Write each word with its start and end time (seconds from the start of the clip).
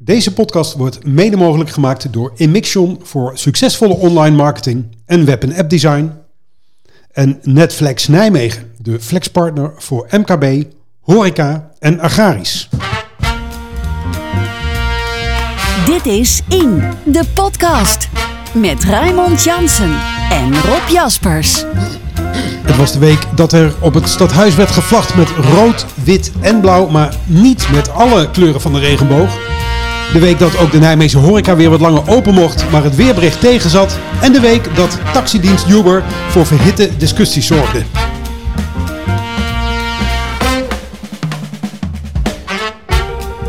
Deze 0.00 0.32
podcast 0.32 0.74
wordt 0.74 1.04
mede 1.06 1.36
mogelijk 1.36 1.70
gemaakt 1.70 2.12
door 2.12 2.32
Emixion 2.36 3.00
voor 3.02 3.38
succesvolle 3.38 3.94
online 3.94 4.36
marketing 4.36 4.84
en 5.06 5.24
web- 5.24 5.42
en 5.42 5.56
app 5.56 5.70
design. 5.70 6.12
En 7.12 7.38
Netflex 7.42 8.08
Nijmegen, 8.08 8.72
de 8.76 9.00
flexpartner 9.00 9.72
voor 9.76 10.06
MKB, 10.10 10.64
horeca 11.00 11.70
en 11.78 12.00
agrarisch. 12.00 12.68
Dit 15.86 16.06
is 16.06 16.42
In, 16.48 16.82
de 17.04 17.22
podcast. 17.34 18.08
Met 18.54 18.84
Raymond 18.84 19.44
Jansen 19.44 20.00
en 20.30 20.54
Rob 20.54 20.88
Jaspers. 20.92 21.64
Het 22.62 22.76
was 22.76 22.92
de 22.92 22.98
week 22.98 23.26
dat 23.34 23.52
er 23.52 23.74
op 23.80 23.94
het 23.94 24.08
stadhuis 24.08 24.54
werd 24.54 24.70
gevlacht 24.70 25.14
met 25.14 25.28
rood, 25.28 25.86
wit 26.04 26.32
en 26.40 26.60
blauw, 26.60 26.88
maar 26.88 27.16
niet 27.26 27.68
met 27.72 27.90
alle 27.90 28.30
kleuren 28.30 28.60
van 28.60 28.72
de 28.72 28.78
regenboog. 28.78 29.47
De 30.12 30.18
week 30.18 30.38
dat 30.38 30.58
ook 30.58 30.70
de 30.70 30.78
Nijmeegse 30.78 31.18
horeca 31.18 31.56
weer 31.56 31.70
wat 31.70 31.80
langer 31.80 32.02
open 32.06 32.34
mocht, 32.34 32.70
maar 32.70 32.82
het 32.82 32.96
weerbericht 32.96 33.40
tegenzat. 33.40 33.98
En 34.20 34.32
de 34.32 34.40
week 34.40 34.76
dat 34.76 34.98
taxidienst 35.12 35.68
Uber 35.68 36.02
voor 36.28 36.46
verhitte 36.46 36.90
discussies 36.96 37.46
zorgde. 37.46 37.82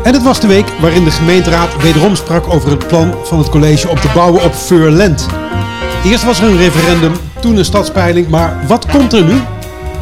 En 0.02 0.12
het 0.12 0.22
was 0.22 0.40
de 0.40 0.46
week 0.46 0.66
waarin 0.80 1.04
de 1.04 1.10
gemeenteraad 1.10 1.82
wederom 1.82 2.16
sprak 2.16 2.52
over 2.52 2.70
het 2.70 2.86
plan 2.86 3.14
van 3.24 3.38
het 3.38 3.48
college 3.48 3.88
om 3.88 4.00
te 4.00 4.10
bouwen 4.14 4.42
op 4.42 4.54
Furland. 4.54 5.26
Eerst 6.04 6.24
was 6.24 6.40
er 6.40 6.48
een 6.48 6.56
referendum, 6.56 7.12
toen 7.40 7.56
een 7.56 7.64
stadspeiling, 7.64 8.28
maar 8.28 8.64
wat 8.66 8.86
komt 8.86 9.12
er 9.12 9.24
nu? 9.24 9.40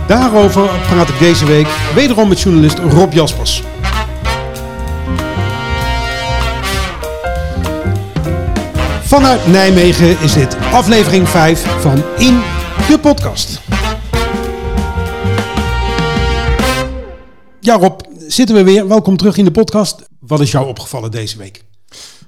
Daarover 0.06 0.70
praat 0.90 1.08
ik 1.08 1.18
deze 1.18 1.46
week 1.46 1.66
wederom 1.94 2.28
met 2.28 2.40
journalist 2.40 2.78
Rob 2.78 3.12
Jaspers. 3.12 3.62
Vanuit 9.08 9.46
Nijmegen 9.46 10.20
is 10.20 10.32
dit 10.32 10.56
aflevering 10.56 11.28
5 11.28 11.80
van 11.80 12.04
In 12.18 12.40
de 12.88 12.98
Podcast. 13.00 13.60
Ja 17.60 17.76
Rob, 17.76 18.00
zitten 18.26 18.56
we 18.56 18.64
weer. 18.64 18.88
Welkom 18.88 19.16
terug 19.16 19.36
in 19.36 19.44
de 19.44 19.50
podcast. 19.50 20.08
Wat 20.20 20.40
is 20.40 20.50
jou 20.50 20.66
opgevallen 20.66 21.10
deze 21.10 21.38
week? 21.38 21.64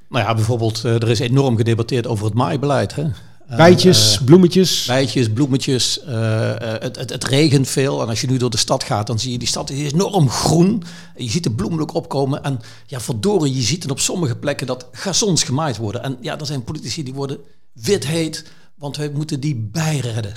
Nou 0.08 0.24
ja, 0.24 0.34
bijvoorbeeld, 0.34 0.84
eh, 0.84 0.94
er 0.94 1.10
is 1.10 1.19
enorm 1.19 1.56
gedebatteerd 1.56 2.06
over 2.06 2.24
het 2.24 2.34
maaibeleid. 2.34 2.94
Hè? 2.94 3.04
Eh, 3.50 3.56
Bijtjes, 3.56 4.16
eh, 4.18 4.24
bloemetjes. 4.24 4.84
Bijtjes, 4.86 5.30
bloemetjes. 5.30 6.00
eh, 6.04 6.74
eh, 6.74 6.82
het, 6.82 6.96
het, 6.96 7.10
het 7.10 7.24
regent 7.24 7.68
veel. 7.68 8.02
En 8.02 8.08
als 8.08 8.20
je 8.20 8.26
nu 8.26 8.36
door 8.36 8.50
de 8.50 8.56
stad 8.56 8.84
gaat, 8.84 9.06
dan 9.06 9.18
zie 9.18 9.32
je 9.32 9.38
die 9.38 9.48
stad 9.48 9.70
is 9.70 9.92
enorm 9.92 10.28
groen. 10.28 10.82
En 11.16 11.24
je 11.24 11.30
ziet 11.30 11.42
de 11.44 11.50
bloemen 11.50 11.80
ook 11.80 11.94
opkomen. 11.94 12.44
En 12.44 12.60
ja, 12.86 13.00
verdorie, 13.00 13.54
je 13.54 13.62
ziet 13.62 13.82
dan 13.82 13.90
op 13.90 14.00
sommige 14.00 14.36
plekken 14.36 14.66
dat 14.66 14.86
gazons 14.92 15.42
gemaaid 15.42 15.76
worden. 15.76 16.02
En 16.02 16.16
ja, 16.20 16.38
er 16.38 16.46
zijn 16.46 16.64
politici 16.64 17.02
die 17.02 17.14
worden 17.14 17.38
wit 17.72 18.06
heet, 18.06 18.44
want 18.74 18.96
wij 18.96 19.10
moeten 19.14 19.40
die 19.40 19.68
bijredden. 19.72 20.34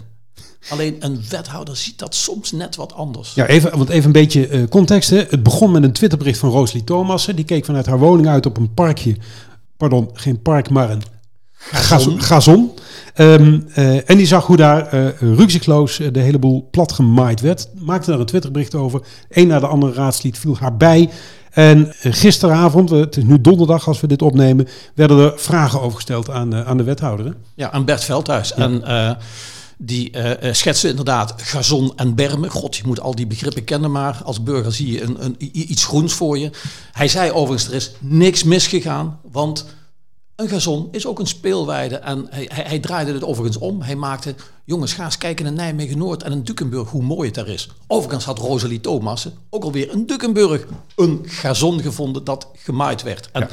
Alleen 0.70 0.96
een 1.00 1.22
wethouder 1.30 1.78
ziet 1.78 2.00
dat 2.00 2.16
soms 2.16 2.52
net 2.52 2.76
wat 2.76 2.94
anders. 2.94 3.34
Ja, 3.34 3.48
even, 3.48 3.78
want 3.78 3.90
even 3.90 4.06
een 4.06 4.12
beetje 4.12 4.48
eh, 4.48 4.68
context. 4.70 5.10
Hè. 5.10 5.18
Het 5.30 5.44
begon 5.44 5.72
met 5.72 5.84
een 5.84 5.92
Twitterbericht 5.94 6.40
van 6.40 6.50
Rosalie 6.50 6.84
Thomassen. 6.84 7.36
Die 7.36 7.46
keek 7.46 7.66
vanuit 7.66 7.86
haar 7.86 8.00
woning 8.00 8.28
uit 8.28 8.46
op 8.46 8.58
een 8.58 8.74
parkje. 8.74 9.16
Pardon, 9.78 10.10
geen 10.14 10.42
park, 10.42 10.70
maar 10.70 10.90
een 10.90 11.04
gazon. 11.72 12.22
gazon. 12.22 12.72
Ehm, 13.14 13.60
eh, 13.74 14.10
en 14.10 14.18
die 14.18 14.26
zag 14.26 14.46
hoe 14.46 14.58
daar 14.58 14.88
eh 14.88 15.08
rukzichtloos 15.20 16.00
eh, 16.00 16.08
de 16.12 16.20
hele 16.20 16.40
boel 16.40 16.68
plat 16.72 16.92
gemaaid 16.92 17.42
werd. 17.42 17.68
Maakte 17.80 18.12
daar 18.12 18.20
een 18.20 18.26
Twitterbericht 18.26 18.76
over. 18.76 19.02
Een 19.30 19.48
na 19.48 19.60
de 19.60 19.68
andere 19.68 19.94
raadslid 19.94 20.38
viel 20.38 20.58
haar 20.58 20.78
bij. 20.78 21.10
En 21.52 21.94
gisteravond, 22.00 22.90
het 22.90 23.18
is 23.18 23.24
nu 23.24 23.42
donderdag 23.42 23.88
als 23.88 24.02
we 24.02 24.08
dit 24.08 24.22
opnemen, 24.22 24.68
werden 24.96 25.18
er 25.18 25.34
vragen 25.36 25.82
over 25.82 25.96
gesteld 25.96 26.30
aan, 26.30 26.56
aan 26.56 26.78
de 26.78 26.84
wethouder. 26.84 27.26
hè. 27.26 27.32
Ja, 27.56 27.72
aan 27.72 27.86
Bert 27.86 28.04
Veldhuis. 28.04 28.54
En 28.54 28.84
die 29.78 30.12
eh, 30.12 30.54
schetste 30.54 30.90
inderdaad 30.90 31.34
gazon 31.38 31.94
en 31.96 32.16
bermen. 32.16 32.50
God, 32.50 32.76
je 32.76 32.84
moet 32.86 33.00
al 33.00 33.16
die 33.16 33.28
begrippen 33.28 33.64
kennen, 33.64 33.92
maar 33.92 34.22
als 34.24 34.44
burger 34.44 34.74
zie 34.74 34.92
je 34.92 35.02
een, 35.02 35.24
een, 35.24 35.36
iets 35.72 35.86
groens 35.86 36.14
voor 36.14 36.38
je. 36.38 36.50
Hij 36.92 37.08
zei 37.08 37.32
overigens, 37.32 37.68
er 37.70 37.76
is 37.76 37.92
niks 38.00 38.44
misgegaan, 38.44 39.20
want 39.32 39.66
een 40.36 40.50
gazon 40.50 40.88
is 40.92 41.06
ook 41.06 41.20
een 41.20 41.28
speelweide. 41.28 41.96
En 41.96 42.28
hij, 42.30 42.50
hij, 42.54 42.64
hij 42.64 42.80
draaide 42.80 43.14
het 43.14 43.24
overigens 43.24 43.58
om. 43.58 43.82
Hij 43.82 43.96
maakte, 43.96 44.36
jongens, 44.66 44.94
ga 44.94 45.06
eens 45.06 45.18
kijken 45.18 45.46
naar 45.46 45.54
Nijmegen-Noord 45.54 46.24
en 46.24 46.32
in 46.32 46.44
Dukenburg, 46.44 46.90
hoe 46.90 47.04
mooi 47.04 47.26
het 47.26 47.36
daar 47.36 47.48
is. 47.48 47.70
Overigens 47.88 48.26
had 48.26 48.40
Rosalie 48.40 48.82
Thomassen 48.82 49.34
ook 49.50 49.64
alweer 49.64 49.92
in 49.92 50.06
Dukenburg 50.06 50.66
een 50.96 51.22
gazon 51.26 51.82
gevonden 51.82 52.24
dat 52.24 52.48
gemaaid 52.54 53.02
werd. 53.02 53.30
En 53.32 53.50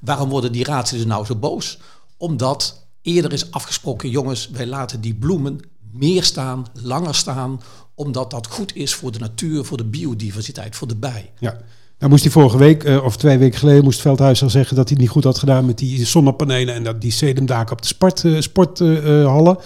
waarom 0.00 0.28
worden 0.28 0.52
die 0.52 0.64
raadsleden 0.64 1.08
nou 1.08 1.24
zo 1.24 1.34
boos? 1.34 1.78
Omdat 2.16 2.86
eerder 3.02 3.32
is 3.32 3.50
afgesproken, 3.50 4.10
jongens, 4.10 4.48
wij 4.48 4.66
laten 4.66 5.00
die 5.00 5.14
bloemen 5.14 5.60
meer 5.92 6.24
staan, 6.24 6.66
langer 6.72 7.14
staan, 7.14 7.60
omdat 7.94 8.30
dat 8.30 8.46
goed 8.46 8.76
is 8.76 8.94
voor 8.94 9.12
de 9.12 9.18
natuur, 9.18 9.64
voor 9.64 9.76
de 9.76 9.84
biodiversiteit, 9.84 10.76
voor 10.76 10.88
de 10.88 10.96
bij. 10.96 11.32
Ja. 11.38 11.60
Nou 12.04 12.16
moest 12.16 12.28
hij 12.28 12.34
vorige 12.34 12.58
week, 12.58 12.84
eh, 12.84 13.04
of 13.04 13.16
twee 13.16 13.38
weken 13.38 13.58
geleden, 13.58 13.84
moest 13.84 14.00
Veldhuis 14.00 14.42
al 14.42 14.50
zeggen 14.50 14.76
dat 14.76 14.88
hij 14.88 14.98
niet 14.98 15.08
goed 15.08 15.24
had 15.24 15.38
gedaan 15.38 15.66
met 15.66 15.78
die 15.78 16.06
zonnepanelen 16.06 16.74
en 16.74 16.84
dat 16.84 17.00
die 17.00 17.12
sedumdaken 17.12 17.72
op 17.72 17.82
de 17.82 17.86
sport, 17.86 18.24
eh, 18.24 18.40
sporthallen. 18.40 19.58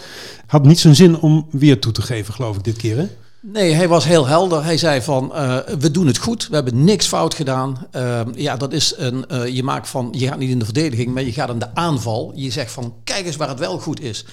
Had 0.46 0.64
niet 0.64 0.78
zijn 0.78 0.94
zin 0.94 1.18
om 1.20 1.46
weer 1.50 1.80
toe 1.80 1.92
te 1.92 2.02
geven, 2.02 2.34
geloof 2.34 2.56
ik, 2.56 2.64
dit 2.64 2.76
keer. 2.76 2.96
Hè? 2.96 3.06
Nee, 3.40 3.72
hij 3.72 3.88
was 3.88 4.04
heel 4.04 4.26
helder. 4.26 4.64
Hij 4.64 4.76
zei 4.76 5.02
van, 5.02 5.34
eh, 5.34 5.56
we 5.78 5.90
doen 5.90 6.06
het 6.06 6.18
goed. 6.18 6.48
We 6.48 6.54
hebben 6.54 6.84
niks 6.84 7.06
fout 7.06 7.34
gedaan. 7.34 7.86
Eh, 7.90 8.20
ja, 8.34 8.56
dat 8.56 8.72
is 8.72 8.94
een, 8.96 9.26
eh, 9.26 9.46
je 9.46 9.62
maakt 9.62 9.88
van, 9.88 10.08
je 10.16 10.26
gaat 10.26 10.38
niet 10.38 10.50
in 10.50 10.58
de 10.58 10.64
verdediging, 10.64 11.14
maar 11.14 11.22
je 11.22 11.32
gaat 11.32 11.50
in 11.50 11.58
de 11.58 11.74
aanval. 11.74 12.32
Je 12.34 12.50
zegt 12.50 12.72
van, 12.72 12.94
kijk 13.04 13.26
eens 13.26 13.36
waar 13.36 13.48
het 13.48 13.58
wel 13.58 13.78
goed 13.78 14.00
is. 14.00 14.24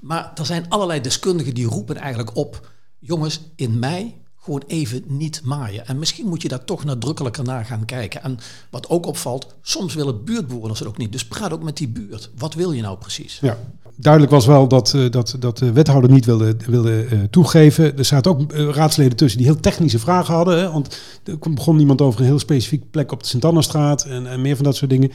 Maar 0.00 0.32
er 0.34 0.46
zijn 0.46 0.66
allerlei 0.68 1.00
deskundigen 1.00 1.54
die 1.54 1.66
roepen 1.66 1.96
eigenlijk 1.96 2.36
op, 2.36 2.68
jongens, 2.98 3.40
in 3.56 3.78
mei 3.78 4.22
gewoon 4.44 4.62
even 4.66 5.02
niet 5.06 5.40
maaien. 5.44 5.86
En 5.86 5.98
misschien 5.98 6.26
moet 6.26 6.42
je 6.42 6.48
daar 6.48 6.64
toch 6.64 6.84
nadrukkelijker 6.84 7.44
naar 7.44 7.64
gaan 7.64 7.84
kijken. 7.84 8.22
En 8.22 8.38
wat 8.70 8.88
ook 8.88 9.06
opvalt, 9.06 9.54
soms 9.62 9.94
willen 9.94 10.24
buurtbewoners 10.24 10.78
het 10.78 10.88
ook 10.88 10.98
niet. 10.98 11.12
Dus 11.12 11.26
praat 11.26 11.52
ook 11.52 11.62
met 11.62 11.76
die 11.76 11.88
buurt. 11.88 12.30
Wat 12.36 12.54
wil 12.54 12.72
je 12.72 12.82
nou 12.82 12.98
precies? 12.98 13.38
Ja. 13.40 13.58
Duidelijk 13.96 14.32
was 14.32 14.46
wel 14.46 14.68
dat, 14.68 14.94
eh, 14.94 15.10
dat, 15.10 15.36
dat 15.38 15.58
de 15.58 15.72
wethouder 15.72 16.10
niet 16.10 16.24
wilde, 16.24 16.56
wilde 16.66 17.04
eh, 17.04 17.18
toegeven. 17.30 17.98
Er 17.98 18.04
zaten 18.04 18.30
ook 18.30 18.52
eh, 18.52 18.68
raadsleden 18.68 19.16
tussen 19.16 19.38
die 19.38 19.48
heel 19.48 19.60
technische 19.60 19.98
vragen 19.98 20.34
hadden. 20.34 20.58
Hè? 20.58 20.70
Want 20.72 20.98
er 21.24 21.38
begon 21.54 21.78
iemand 21.80 22.00
over 22.00 22.20
een 22.20 22.26
heel 22.26 22.38
specifieke 22.38 22.86
plek 22.90 23.12
op 23.12 23.20
de 23.22 23.26
Sint-Annastraat 23.28 24.04
en, 24.04 24.26
en 24.26 24.40
meer 24.40 24.56
van 24.56 24.64
dat 24.64 24.76
soort 24.76 24.90
dingen. 24.90 25.10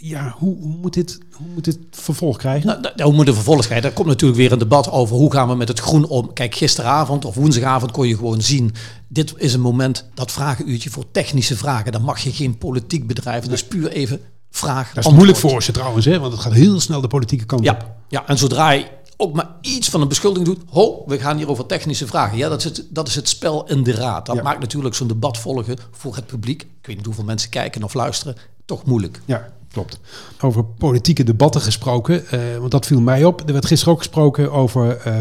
Ja, 0.00 0.34
hoe, 0.38 0.56
moet, 0.80 0.94
dit, 0.94 1.18
hoe 1.32 1.46
moet 1.54 1.64
dit 1.64 1.78
vervolg 1.90 2.36
krijgen? 2.36 2.66
Nou, 2.66 2.80
da- 2.96 3.04
hoe 3.04 3.12
moet 3.14 3.26
de 3.26 3.34
vervolg 3.34 3.64
krijgen? 3.64 3.88
Er 3.88 3.94
komt 3.94 4.08
natuurlijk 4.08 4.40
weer 4.40 4.52
een 4.52 4.58
debat 4.58 4.90
over 4.90 5.16
hoe 5.16 5.32
gaan 5.32 5.48
we 5.48 5.54
met 5.54 5.68
het 5.68 5.80
groen 5.80 6.06
om. 6.06 6.32
Kijk, 6.32 6.54
gisteravond 6.54 7.24
of 7.24 7.34
woensdagavond 7.34 7.90
kon 7.90 8.08
je 8.08 8.16
gewoon 8.16 8.40
zien. 8.40 8.72
Dit 9.08 9.34
is 9.36 9.54
een 9.54 9.60
moment, 9.60 10.08
dat 10.14 10.32
vragenuurtje 10.32 10.90
voor 10.90 11.04
technische 11.10 11.56
vragen. 11.56 11.92
Dan 11.92 12.02
mag 12.02 12.18
je 12.20 12.32
geen 12.32 12.58
politiek 12.58 13.06
bedrijven. 13.06 13.50
Dus 13.50 13.64
puur 13.64 13.88
even 13.90 14.20
vraag. 14.56 14.76
dat 14.88 14.88
is 14.88 14.94
antwoord. 14.96 15.14
moeilijk 15.16 15.38
voor 15.38 15.62
ze 15.62 15.72
trouwens, 15.72 16.04
hè? 16.04 16.18
want 16.18 16.32
het 16.32 16.42
gaat 16.42 16.52
heel 16.52 16.80
snel 16.80 17.00
de 17.00 17.06
politieke 17.08 17.44
kant 17.44 17.60
op. 17.60 17.66
Ja, 17.66 17.96
ja, 18.08 18.26
en 18.26 18.38
zodra 18.38 18.70
je 18.70 18.86
ook 19.16 19.34
maar 19.34 19.48
iets 19.60 19.88
van 19.88 20.00
een 20.00 20.08
beschuldiging 20.08 20.46
doet. 20.56 20.64
Ho, 20.70 21.02
we 21.06 21.18
gaan 21.18 21.36
hier 21.36 21.48
over 21.50 21.66
technische 21.66 22.06
vragen. 22.06 22.36
Ja, 22.38 22.48
dat 22.48 22.58
is 22.58 22.64
het, 22.64 22.86
dat 22.90 23.08
is 23.08 23.14
het 23.14 23.28
spel 23.28 23.64
in 23.68 23.82
de 23.82 23.92
raad. 23.92 24.26
Dat 24.26 24.36
Ja. 24.36 24.42
maakt 24.42 24.60
natuurlijk 24.60 24.94
zo'n 24.94 25.06
debat 25.08 25.38
volgen 25.38 25.76
voor 25.90 26.14
het 26.16 26.26
publiek. 26.26 26.62
Ik 26.62 26.86
weet 26.86 26.96
niet 26.96 27.04
hoeveel 27.06 27.24
mensen 27.24 27.50
kijken 27.50 27.82
of 27.82 27.94
luisteren. 27.94 28.36
Toch 28.64 28.84
moeilijk. 28.84 29.20
Ja, 29.24 29.48
klopt. 29.74 29.98
Over 30.40 30.64
politieke 30.64 31.24
debatten 31.24 31.60
gesproken, 31.60 32.28
eh, 32.28 32.40
want 32.58 32.70
dat 32.70 32.86
viel 32.86 33.00
mij 33.00 33.24
op. 33.24 33.42
Er 33.46 33.52
werd 33.52 33.66
gisteren 33.66 33.92
ook 33.94 33.98
gesproken 33.98 34.52
over 34.52 34.96
eh, 34.96 35.16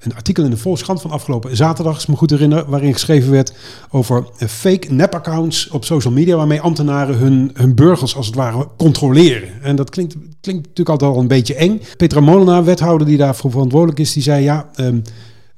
een 0.00 0.14
artikel 0.14 0.44
in 0.44 0.50
de 0.50 0.56
Volkskrant 0.56 1.00
van 1.00 1.10
afgelopen 1.10 1.56
zaterdag, 1.56 1.94
als 1.94 2.02
ik 2.02 2.08
me 2.08 2.16
goed 2.16 2.30
herinner, 2.30 2.64
waarin 2.66 2.92
geschreven 2.92 3.30
werd 3.30 3.52
over 3.90 4.26
eh, 4.38 4.48
fake 4.48 4.92
nep-accounts 4.92 5.68
op 5.68 5.84
social 5.84 6.12
media, 6.12 6.36
waarmee 6.36 6.60
ambtenaren 6.60 7.16
hun, 7.16 7.50
hun 7.54 7.74
burgers 7.74 8.16
als 8.16 8.26
het 8.26 8.34
ware 8.34 8.68
controleren. 8.76 9.62
En 9.62 9.76
dat 9.76 9.90
klinkt, 9.90 10.16
klinkt 10.40 10.62
natuurlijk 10.62 10.88
altijd 10.88 11.10
al 11.10 11.20
een 11.20 11.28
beetje 11.28 11.54
eng. 11.54 11.80
Petra 11.96 12.20
Molenaar, 12.20 12.64
wethouder 12.64 13.06
die 13.06 13.16
daarvoor 13.16 13.50
verantwoordelijk 13.50 13.98
is, 13.98 14.12
die 14.12 14.22
zei 14.22 14.42
ja... 14.42 14.68
ehm, 14.74 15.00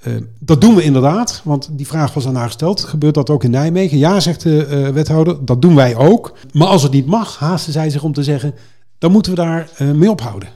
eh, 0.01 0.13
dat 0.39 0.61
doen 0.61 0.75
we 0.75 0.83
inderdaad, 0.83 1.41
want 1.45 1.69
die 1.71 1.87
vraag 1.87 2.15
was 2.15 2.27
aan 2.27 2.35
haar 2.35 2.47
gesteld. 2.47 2.85
Gebeurt 2.85 3.15
dat 3.15 3.31
ook 3.31 3.45
in 3.45 3.51
Nijmegen? 3.51 3.99
Ja, 3.99 4.21
zegt 4.21 4.43
de 4.43 4.67
eh, 4.67 4.89
wethouder, 4.89 5.45
dat 5.45 5.63
doen 5.63 5.75
wij 5.75 5.97
ook. 5.97 6.33
Maar 6.53 6.69
als 6.69 6.83
het 6.83 6.93
niet 6.93 7.07
mag, 7.07 7.39
haasten 7.39 7.73
zij 7.73 7.91
zich 7.91 8.03
om 8.03 8.13
te 8.13 8.23
zeggen, 8.23 8.55
dan 8.99 9.13
moeten 9.13 9.33
we 9.33 9.39
daar 9.39 9.69
eh, 9.77 9.91
mee 9.91 10.11
ophouden. 10.11 10.49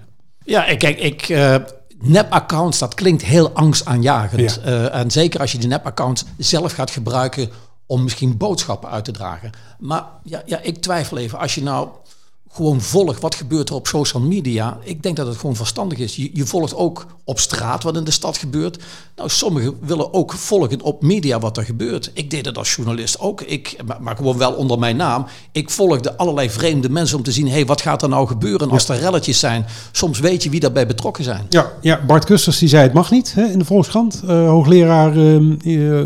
Ja, 0.45 0.75
kijk, 0.77 0.99
ik, 0.99 1.29
nep-accounts, 1.99 2.79
dat 2.79 2.95
klinkt 2.95 3.23
heel 3.23 3.51
angstaanjagend. 3.51 4.61
Ja. 4.65 4.89
En 4.89 5.11
zeker 5.11 5.41
als 5.41 5.53
je 5.53 5.59
die 5.59 5.69
nep-accounts 5.69 6.25
zelf 6.39 6.73
gaat 6.73 6.91
gebruiken 6.91 7.51
om 7.87 8.03
misschien 8.03 8.37
boodschappen 8.37 8.91
uit 8.91 9.05
te 9.05 9.13
dragen. 9.13 9.51
Maar 9.79 10.05
ja, 10.23 10.43
ja, 10.47 10.61
ik 10.61 10.79
twijfel 10.79 11.19
even. 11.19 11.39
Als 11.39 11.55
je 11.55 11.63
nou 11.63 11.89
gewoon 12.55 12.81
volg 12.81 13.21
wat 13.21 13.35
gebeurt 13.35 13.69
er 13.69 13.75
op 13.75 13.87
social 13.87 14.23
media. 14.23 14.79
Ik 14.83 15.03
denk 15.03 15.17
dat 15.17 15.27
het 15.27 15.37
gewoon 15.37 15.57
verstandig 15.57 15.99
is. 15.99 16.17
Je, 16.17 16.31
je 16.33 16.47
volgt 16.47 16.75
ook 16.75 17.07
op 17.25 17.39
straat 17.39 17.83
wat 17.83 17.97
in 17.97 18.05
de 18.05 18.11
stad 18.11 18.37
gebeurt. 18.37 18.83
Nou, 19.17 19.29
sommigen 19.29 19.77
willen 19.81 20.15
ook 20.15 20.33
volgen 20.33 20.81
op 20.81 21.03
media 21.03 21.39
wat 21.39 21.57
er 21.57 21.65
gebeurt. 21.65 22.11
Ik 22.13 22.31
deed 22.31 22.47
het 22.47 22.59
als 22.59 22.75
journalist 22.75 23.21
ook. 23.21 23.41
Ik, 23.41 23.77
maar, 24.01 24.17
gewoon 24.17 24.39
wel 24.39 24.53
onder 24.53 24.79
mijn 24.79 24.97
naam. 24.97 25.27
Ik 25.53 25.71
volgde 25.71 26.17
allerlei 26.17 26.51
vreemde 26.51 26.89
mensen 26.89 27.17
om 27.17 27.23
te 27.23 27.33
zien... 27.33 27.49
hey, 27.49 27.67
wat 27.67 27.81
gaat 27.81 28.03
er 28.03 28.09
nou 28.09 28.27
gebeuren 28.27 28.71
als 28.71 28.89
er 28.89 28.99
relletjes 28.99 29.39
zijn? 29.39 29.67
Soms 29.93 30.21
weet 30.21 30.43
je 30.43 30.51
wie 30.51 30.61
daarbij 30.61 30.87
betrokken 30.87 31.25
zijn. 31.25 31.47
Ja, 31.49 31.73
ja 31.81 32.05
Bart 32.07 32.25
Kusters 32.25 32.59
die 32.59 32.69
zei 32.69 32.83
het 32.83 32.93
mag 32.93 33.11
niet 33.11 33.35
hè, 33.35 33.45
in 33.45 33.59
de 33.59 33.65
Volkskrant. 33.65 34.23
Eh, 34.27 34.49
hoogleraar 34.49 35.17
eh, 35.17 35.41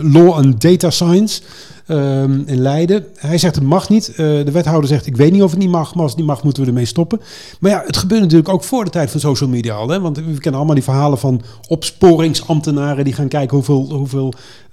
Law 0.03 0.33
and 0.33 0.61
Data 0.61 0.91
Science 0.91 1.41
ehm, 1.88 2.43
in 2.46 2.61
Leiden. 2.61 3.06
Hij 3.14 3.38
zegt 3.38 3.55
het 3.55 3.64
mag 3.64 3.88
niet. 3.88 4.08
Eh, 4.08 4.17
de 4.17 4.50
wethouder 4.52 4.88
zegt 4.88 5.06
ik 5.06 5.17
weet 5.17 5.32
niet 5.32 5.43
of 5.43 5.50
het 5.50 5.58
niet 5.58 5.70
mag, 5.70 5.94
maar 5.94 6.02
als 6.02 6.11
het 6.11 6.20
niet 6.20 6.29
mag 6.29 6.43
moeten 6.43 6.62
we 6.62 6.69
ermee 6.69 6.85
stoppen. 6.85 7.20
Maar 7.61 7.70
ja, 7.70 7.82
het 7.87 7.96
gebeurt 7.96 8.20
natuurlijk 8.20 8.49
ook 8.49 8.64
voor 8.64 8.85
de 8.85 8.90
tijd 8.90 9.11
van 9.11 9.20
social 9.20 9.49
media 9.49 9.75
al. 9.75 9.88
Hè? 9.88 10.00
Want 10.00 10.17
we 10.17 10.23
kennen 10.23 10.55
allemaal 10.55 10.75
die 10.75 10.85
verhalen 10.85 11.19
van 11.19 11.43
opsporingsambtenaren 11.69 13.05
die 13.05 13.12
gaan 13.12 13.29
kijken 13.29 13.56
hoeveel, 13.56 13.88
hoeveel 13.90 14.32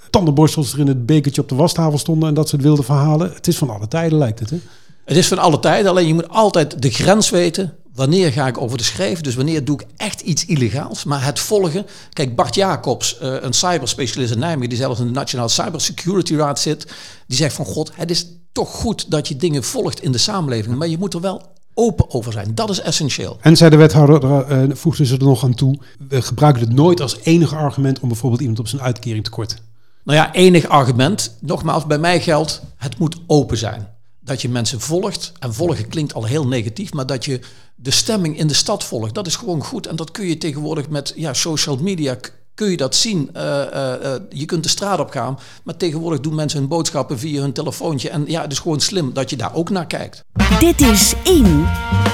tandenborstels 0.10 0.74
er 0.74 0.80
in 0.80 0.88
het 0.88 1.06
bekertje 1.06 1.42
op 1.42 1.50
de 1.50 1.56
wastafel 1.56 1.98
stonden 1.98 2.30
en 2.30 2.36
dat 2.36 2.50
soort 2.50 2.62
wilde 2.62 2.84
verhalen. 2.84 3.32
Het 3.34 3.48
is 3.48 3.58
van 3.58 3.70
alle 3.70 3.88
tijden 3.88 4.18
lijkt 4.18 4.40
het 4.40 4.50
hè? 4.50 4.58
Het 5.06 5.18
is 5.18 5.28
van 5.28 5.38
alle 5.38 5.60
tijden, 5.60 5.92
alleen 5.92 6.08
je 6.08 6.14
moet 6.14 6.30
altijd 6.30 6.82
de 6.82 6.90
grens 6.90 7.30
weten. 7.30 7.74
Wanneer 7.96 8.32
ga 8.32 8.48
ik 8.48 8.62
over 8.62 8.78
de 8.78 8.84
schreef? 8.84 9.22
Dus 9.22 9.36
wanneer 9.36 9.66
doe 9.66 9.80
ik 9.80 9.88
echt 9.98 10.22
iets 10.22 10.46
illegaals? 10.46 11.04
Maar 11.04 11.26
het 11.26 11.40
volgen. 11.40 11.86
Kijk, 12.14 12.36
Bart 12.36 12.56
Jacobs, 12.56 13.18
eh, 13.18 13.34
een 13.40 13.54
cyberspecialist 13.54 14.32
in 14.32 14.40
Nijmegen, 14.40 14.70
die 14.70 14.78
zelfs 14.78 15.00
in 15.00 15.06
de 15.06 15.12
Nationaal 15.12 15.50
Cybersecurity 15.50 16.36
Raad 16.36 16.60
zit, 16.60 16.88
die 17.28 17.38
zegt 17.38 17.56
van 17.56 17.66
god, 17.66 17.92
het 17.94 18.12
is 18.12 18.28
toch 18.52 18.70
goed 18.70 19.12
dat 19.12 19.28
je 19.28 19.36
dingen 19.36 19.64
volgt 19.64 20.02
in 20.02 20.12
de 20.12 20.18
samenleving, 20.18 20.76
maar 20.76 20.88
je 20.88 20.98
moet 20.98 21.14
er 21.14 21.22
wel 21.22 21.42
open 21.74 22.12
over 22.12 22.32
zijn. 22.32 22.56
Dat 22.56 22.70
is 22.70 22.80
essentieel. 22.80 23.38
En 23.42 23.58
zei 23.58 23.70
de 23.70 23.76
wethouder, 23.76 24.52
uh, 24.52 24.76
voegde 24.76 25.06
ze 25.06 25.18
er 25.18 25.24
nog 25.24 25.44
aan 25.44 25.54
toe, 25.54 25.80
we 26.10 26.22
gebruiken 26.22 26.62
het 26.62 26.74
nooit 26.74 27.02
als 27.02 27.18
enige 27.24 27.56
argument 27.56 28.00
om 28.00 28.08
bijvoorbeeld 28.08 28.42
iemand 28.42 28.60
op 28.60 28.68
zijn 28.68 28.82
uitkering 28.82 29.24
te 29.24 29.30
korten. 29.30 29.58
Nou 30.04 30.18
ja, 30.18 30.34
enig 30.34 30.68
argument. 30.68 31.36
Nogmaals, 31.40 31.86
bij 31.86 31.98
mij 31.98 32.22
geldt, 32.22 32.62
het 32.78 32.98
moet 32.98 33.18
open 33.28 33.58
zijn 33.58 33.95
dat 34.26 34.42
je 34.42 34.50
mensen 34.50 34.82
volgt. 34.82 35.32
En 35.40 35.54
volgen 35.54 35.88
klinkt 35.88 36.14
al 36.14 36.26
heel 36.26 36.48
negatief, 36.48 36.94
maar 36.94 37.06
dat 37.06 37.26
je 37.26 37.40
de 37.76 37.92
stemming 37.92 38.38
in 38.38 38.48
de 38.48 38.54
stad 38.54 38.84
volgt. 38.84 39.14
Dat 39.14 39.28
is 39.28 39.36
gewoon 39.36 39.64
goed. 39.64 39.88
En 39.88 39.96
dat 39.96 40.12
kun 40.12 40.28
je 40.28 40.38
tegenwoordig 40.38 40.90
met 40.90 41.14
ja, 41.16 41.34
social 41.34 41.78
media 41.78 42.18
kun 42.56 42.70
je 42.70 42.78
dat 42.78 42.96
zien. 42.96 43.30
Uh, 43.36 43.42
uh, 43.74 44.16
je 44.30 44.46
kunt 44.46 44.64
de 44.64 44.70
straat 44.70 45.00
op 45.00 45.10
gaan, 45.10 45.40
maar 45.64 45.78
tegenwoordig 45.78 46.20
doen 46.20 46.36
mensen 46.36 46.60
hun 46.60 46.68
boodschappen 46.68 47.20
via 47.20 47.42
hun 47.42 47.54
telefoontje. 47.54 48.10
En 48.10 48.24
ja, 48.28 48.42
het 48.42 48.52
is 48.52 48.60
gewoon 48.60 48.80
slim 48.80 49.14
dat 49.14 49.30
je 49.30 49.36
daar 49.36 49.56
ook 49.56 49.70
naar 49.70 49.88
kijkt. 49.88 50.24
Dit 50.60 50.82
is 50.82 51.14
In, 51.24 51.66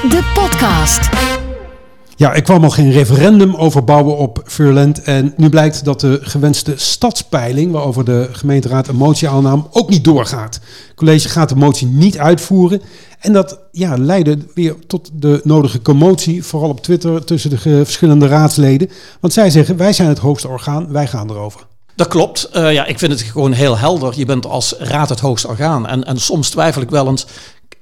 de 0.10 0.32
podcast. 0.34 1.31
Ja, 2.22 2.34
ik 2.34 2.44
kwam 2.44 2.64
al 2.64 2.70
geen 2.70 2.92
referendum 2.92 3.56
over 3.56 3.84
bouwen 3.84 4.18
op 4.18 4.42
Furland. 4.46 5.02
En 5.02 5.34
nu 5.38 5.50
blijkt 5.50 5.86
dat 5.86 6.00
de 6.00 6.20
gewenste 6.22 6.74
stadspeiling, 6.76 7.72
waarover 7.72 8.06
de 8.06 8.30
gemeenteraad 8.32 8.88
een 8.88 8.96
motie 8.96 9.30
aannam, 9.30 9.68
ook 9.72 9.90
niet 9.90 10.04
doorgaat. 10.04 10.60
College 10.96 11.30
gaat 11.30 11.50
de 11.50 11.56
motie 11.56 11.88
niet 11.88 12.18
uitvoeren. 12.18 12.82
En 13.20 13.34
dat 13.34 13.60
ja, 13.72 13.98
leidde 13.98 14.38
weer 14.54 14.76
tot 14.88 15.10
de 15.14 15.42
nodige 15.44 15.82
commotie, 15.82 16.44
vooral 16.44 16.70
op 16.70 16.82
Twitter, 16.82 17.24
tussen 17.24 17.50
de 17.50 17.58
verschillende 17.86 18.28
raadsleden. 18.28 18.90
Want 19.20 19.34
zij 19.34 19.50
zeggen, 19.50 19.78
wij 19.78 19.94
zijn 19.94 20.10
het 20.10 20.20
hoogste 20.20 20.48
orgaan, 20.48 20.92
wij 20.92 21.08
gaan 21.08 21.30
erover. 21.30 21.68
Dat 21.96 22.08
klopt. 22.08 22.50
Uh, 22.54 22.74
ja, 22.74 22.86
ik 22.86 23.00
vind 23.00 23.12
het 23.12 23.22
gewoon 23.22 23.52
heel 23.52 23.78
helder. 23.78 24.14
Je 24.16 24.26
bent 24.26 24.46
als 24.46 24.76
raad 24.80 25.10
het 25.10 25.20
hoogste 25.20 25.48
orgaan. 25.48 25.88
En, 25.88 26.04
en 26.04 26.20
soms 26.20 26.50
twijfel 26.50 26.82
ik 26.82 26.90
wel 26.90 27.08
eens, 27.08 27.26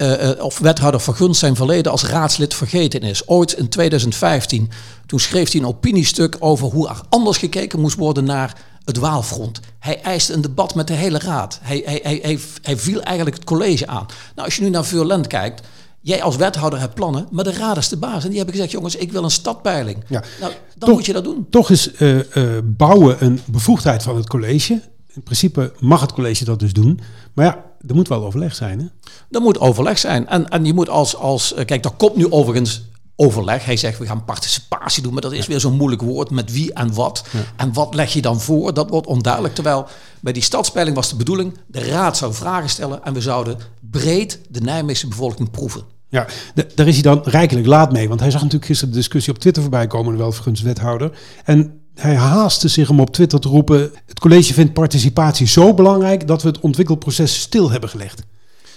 uh, 0.02 0.44
of 0.44 0.60
wethouder 0.60 1.02
Vergunst 1.02 1.40
zijn 1.40 1.56
verleden 1.56 1.92
als 1.92 2.04
raadslid 2.04 2.54
vergeten 2.54 3.02
is. 3.02 3.28
Ooit 3.28 3.54
in 3.54 3.70
2015, 3.70 4.70
toen 5.06 5.20
schreef 5.20 5.52
hij 5.52 5.62
een 5.62 5.68
opiniestuk 5.68 6.36
over 6.40 6.68
hoe 6.68 6.90
er 6.90 7.02
anders 7.10 7.38
gekeken 7.38 7.80
moest 7.80 7.98
worden 7.98 8.24
naar 8.24 8.58
het 8.84 8.98
Waalfront. 8.98 9.60
Hij 9.80 10.02
eiste 10.02 10.34
een 10.34 10.42
debat 10.42 10.76
met 10.76 10.88
de 10.88 10.94
hele 10.94 11.20
raad. 11.20 11.60
Hij, 11.62 11.82
hij, 11.86 12.00
hij, 12.04 12.20
hij, 12.22 12.40
hij 12.62 12.78
viel 12.78 13.02
eigenlijk 13.02 13.36
het 13.36 13.46
college 13.46 13.88
aan. 13.88 14.06
Nou, 14.36 14.48
als 14.48 14.56
je 14.56 14.62
nu 14.62 14.70
naar 14.70 14.86
Vuurland 14.86 15.28
kijkt, 15.28 15.62
Jij 16.02 16.24
als 16.24 16.36
wethouder 16.36 16.80
hebt 16.80 16.94
plannen, 16.94 17.28
maar 17.32 17.44
de 17.44 17.54
raad 17.54 17.78
is 17.78 17.90
de 17.90 17.98
baas. 17.98 18.24
En 18.24 18.28
die 18.28 18.38
hebben 18.38 18.56
gezegd, 18.56 18.72
jongens, 18.72 18.96
ik 18.96 19.12
wil 19.12 19.24
een 19.24 19.32
stadpeiling. 19.32 20.04
Ja. 20.08 20.24
Nou, 20.40 20.54
dan 20.78 20.92
moet 20.92 21.06
je 21.06 21.14
dat 21.14 21.24
doen. 21.24 21.48
Toch 21.50 21.70
is 21.70 21.92
uh, 21.92 22.16
uh, 22.16 22.58
bouwen 22.64 23.24
een 23.26 23.40
bevoegdheid 23.46 24.04
van 24.04 24.16
het 24.16 24.28
college. 24.28 24.82
In 25.14 25.24
principe 25.24 25.74
mag 25.80 26.02
het 26.02 26.14
college 26.14 26.46
dat 26.46 26.60
dus 26.60 26.74
doen. 26.74 27.00
Maar 27.34 27.46
ja, 27.46 27.66
er 27.88 27.96
moet 27.96 28.08
wel 28.08 28.26
overleg 28.26 28.56
zijn, 28.56 28.80
hè? 28.80 28.86
Er 29.32 29.42
moet 29.42 29.60
overleg 29.60 29.98
zijn. 29.98 30.28
En, 30.28 30.50
en 30.50 30.66
je 30.66 30.74
moet 30.74 30.90
als, 30.90 31.16
als... 31.16 31.54
Eh, 31.54 31.66
kijk, 31.66 31.84
daar 31.84 31.92
komt 31.92 32.16
nu 32.16 32.32
overigens 32.32 32.84
overleg. 33.16 33.66
Hij 33.66 33.78
zegt, 33.78 34.00
we 34.00 34.06
gaan 34.06 34.26
participatie 34.26 35.04
doen. 35.04 35.14
Maar 35.14 35.22
dat 35.22 35.32
is 35.32 35.48
weer 35.48 35.60
zo'n 35.60 35.78
moeilijk 35.78 36.02
woord. 36.02 36.30
Met 36.30 36.52
wie 36.52 36.74
en 36.74 36.94
wat. 36.94 37.26
En 37.56 37.74
wat 37.74 37.94
leg 37.94 38.14
je 38.14 38.22
dan 38.22 38.42
voor? 38.42 38.74
Dat 38.74 38.90
wordt 38.90 39.08
onduidelijk. 39.08 39.54
Terwijl 39.54 39.88
bij 40.20 40.34
die 40.34 40.44
stadspeiling 40.44 40.96
was 40.96 41.10
de 41.10 41.16
bedoeling... 41.16 41.58
de 41.68 41.80
raad 41.80 42.18
zou 42.18 42.34
vragen 42.34 42.70
stellen... 42.70 43.04
en 43.04 43.14
we 43.14 43.22
zouden 43.22 43.58
breed 43.80 44.40
de 44.50 44.62
Nijmeegse 44.62 45.08
bevolking 45.08 45.52
proeven. 45.52 45.84
Ja, 46.08 46.28
daar 46.76 46.88
is 46.88 46.94
hij 46.94 47.04
dan 47.04 47.22
rijkelijk 47.24 47.68
laat 47.68 47.92
mee. 47.92 48.08
Want 48.08 48.20
hij 48.20 48.32
zag 48.32 48.42
natuurlijk 48.42 48.68
gisteren 48.68 48.94
de 48.94 49.00
discussie 49.00 49.34
op 49.34 49.40
Twitter 49.40 49.62
voorbij 49.62 49.88
komen... 49.88 50.18
wel 50.18 50.32
vergunst 50.32 50.64
wethouder. 50.64 51.18
En 51.44 51.79
hij 52.00 52.16
haastte 52.16 52.68
zich 52.68 52.90
om 52.90 53.00
op 53.00 53.10
Twitter 53.10 53.40
te 53.40 53.48
roepen: 53.48 53.92
Het 54.06 54.20
college 54.20 54.54
vindt 54.54 54.74
participatie 54.74 55.48
zo 55.48 55.74
belangrijk 55.74 56.28
dat 56.28 56.42
we 56.42 56.48
het 56.48 56.60
ontwikkelproces 56.60 57.40
stil 57.42 57.72
hebben 57.72 57.90
gelegd. 57.90 58.24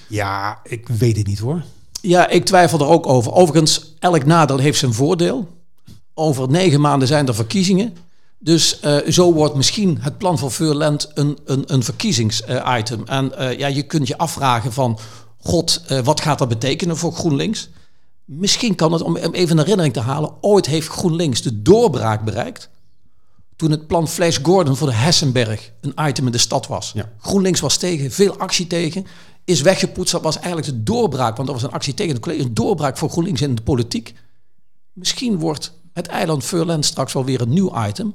Ja, 0.08 0.60
ik 0.64 0.88
weet 0.88 1.16
het 1.16 1.26
niet 1.26 1.38
hoor. 1.38 1.62
Ja, 2.00 2.28
ik 2.28 2.44
twijfel 2.44 2.78
er 2.78 2.86
ook 2.86 3.06
over. 3.06 3.32
Overigens, 3.32 3.94
elk 3.98 4.24
nadeel 4.24 4.58
heeft 4.58 4.78
zijn 4.78 4.92
voordeel. 4.92 5.48
Over 6.14 6.48
negen 6.48 6.80
maanden 6.80 7.08
zijn 7.08 7.26
er 7.26 7.34
verkiezingen. 7.34 7.96
Dus 8.38 8.80
uh, 8.84 8.96
zo 9.08 9.32
wordt 9.32 9.54
misschien 9.54 9.98
het 10.00 10.18
plan 10.18 10.38
voor 10.38 10.52
Vuurland 10.52 11.10
een, 11.14 11.38
een, 11.44 11.62
een 11.66 11.82
verkiezingsitem. 11.82 13.00
Uh, 13.00 13.14
en 13.16 13.32
uh, 13.38 13.58
ja, 13.58 13.66
je 13.66 13.82
kunt 13.82 14.08
je 14.08 14.18
afvragen 14.18 14.72
van, 14.72 14.98
god, 15.38 15.82
wat 16.04 16.20
gaat 16.20 16.38
dat 16.38 16.48
betekenen 16.48 16.96
voor 16.96 17.12
GroenLinks? 17.12 17.68
Misschien 18.24 18.74
kan 18.74 18.92
het, 18.92 19.02
om 19.02 19.16
even 19.16 19.58
een 19.58 19.64
herinnering 19.64 19.94
te 19.94 20.00
halen, 20.00 20.30
ooit 20.40 20.66
heeft 20.66 20.88
GroenLinks 20.88 21.42
de 21.42 21.62
doorbraak 21.62 22.24
bereikt 22.24 22.70
toen 23.62 23.70
het 23.70 23.86
plan 23.86 24.08
Flash 24.08 24.38
Gordon 24.42 24.76
voor 24.76 24.86
de 24.86 24.94
Hessenberg 24.94 25.72
een 25.80 25.94
item 26.08 26.26
in 26.26 26.32
de 26.32 26.38
stad 26.38 26.66
was. 26.66 26.92
Ja. 26.94 27.12
GroenLinks 27.18 27.60
was 27.60 27.76
tegen, 27.76 28.10
veel 28.10 28.36
actie 28.36 28.66
tegen, 28.66 29.06
is 29.44 29.60
weggepoetst. 29.60 30.12
Dat 30.12 30.22
was 30.22 30.36
eigenlijk 30.36 30.66
de 30.66 30.82
doorbraak, 30.82 31.36
want 31.36 31.48
dat 31.48 31.60
was 31.60 31.66
een 31.66 31.74
actie 31.74 31.94
tegen 31.94 32.12
het 32.12 32.22
college, 32.22 32.42
een 32.42 32.54
doorbraak 32.54 32.96
voor 32.96 33.10
GroenLinks 33.10 33.40
in 33.40 33.54
de 33.54 33.62
politiek. 33.62 34.14
Misschien 34.92 35.38
wordt 35.38 35.72
het 35.92 36.06
eiland 36.06 36.44
Furland 36.44 36.84
straks 36.84 37.12
wel 37.12 37.24
weer 37.24 37.40
een 37.40 37.48
nieuw 37.48 37.86
item, 37.86 38.14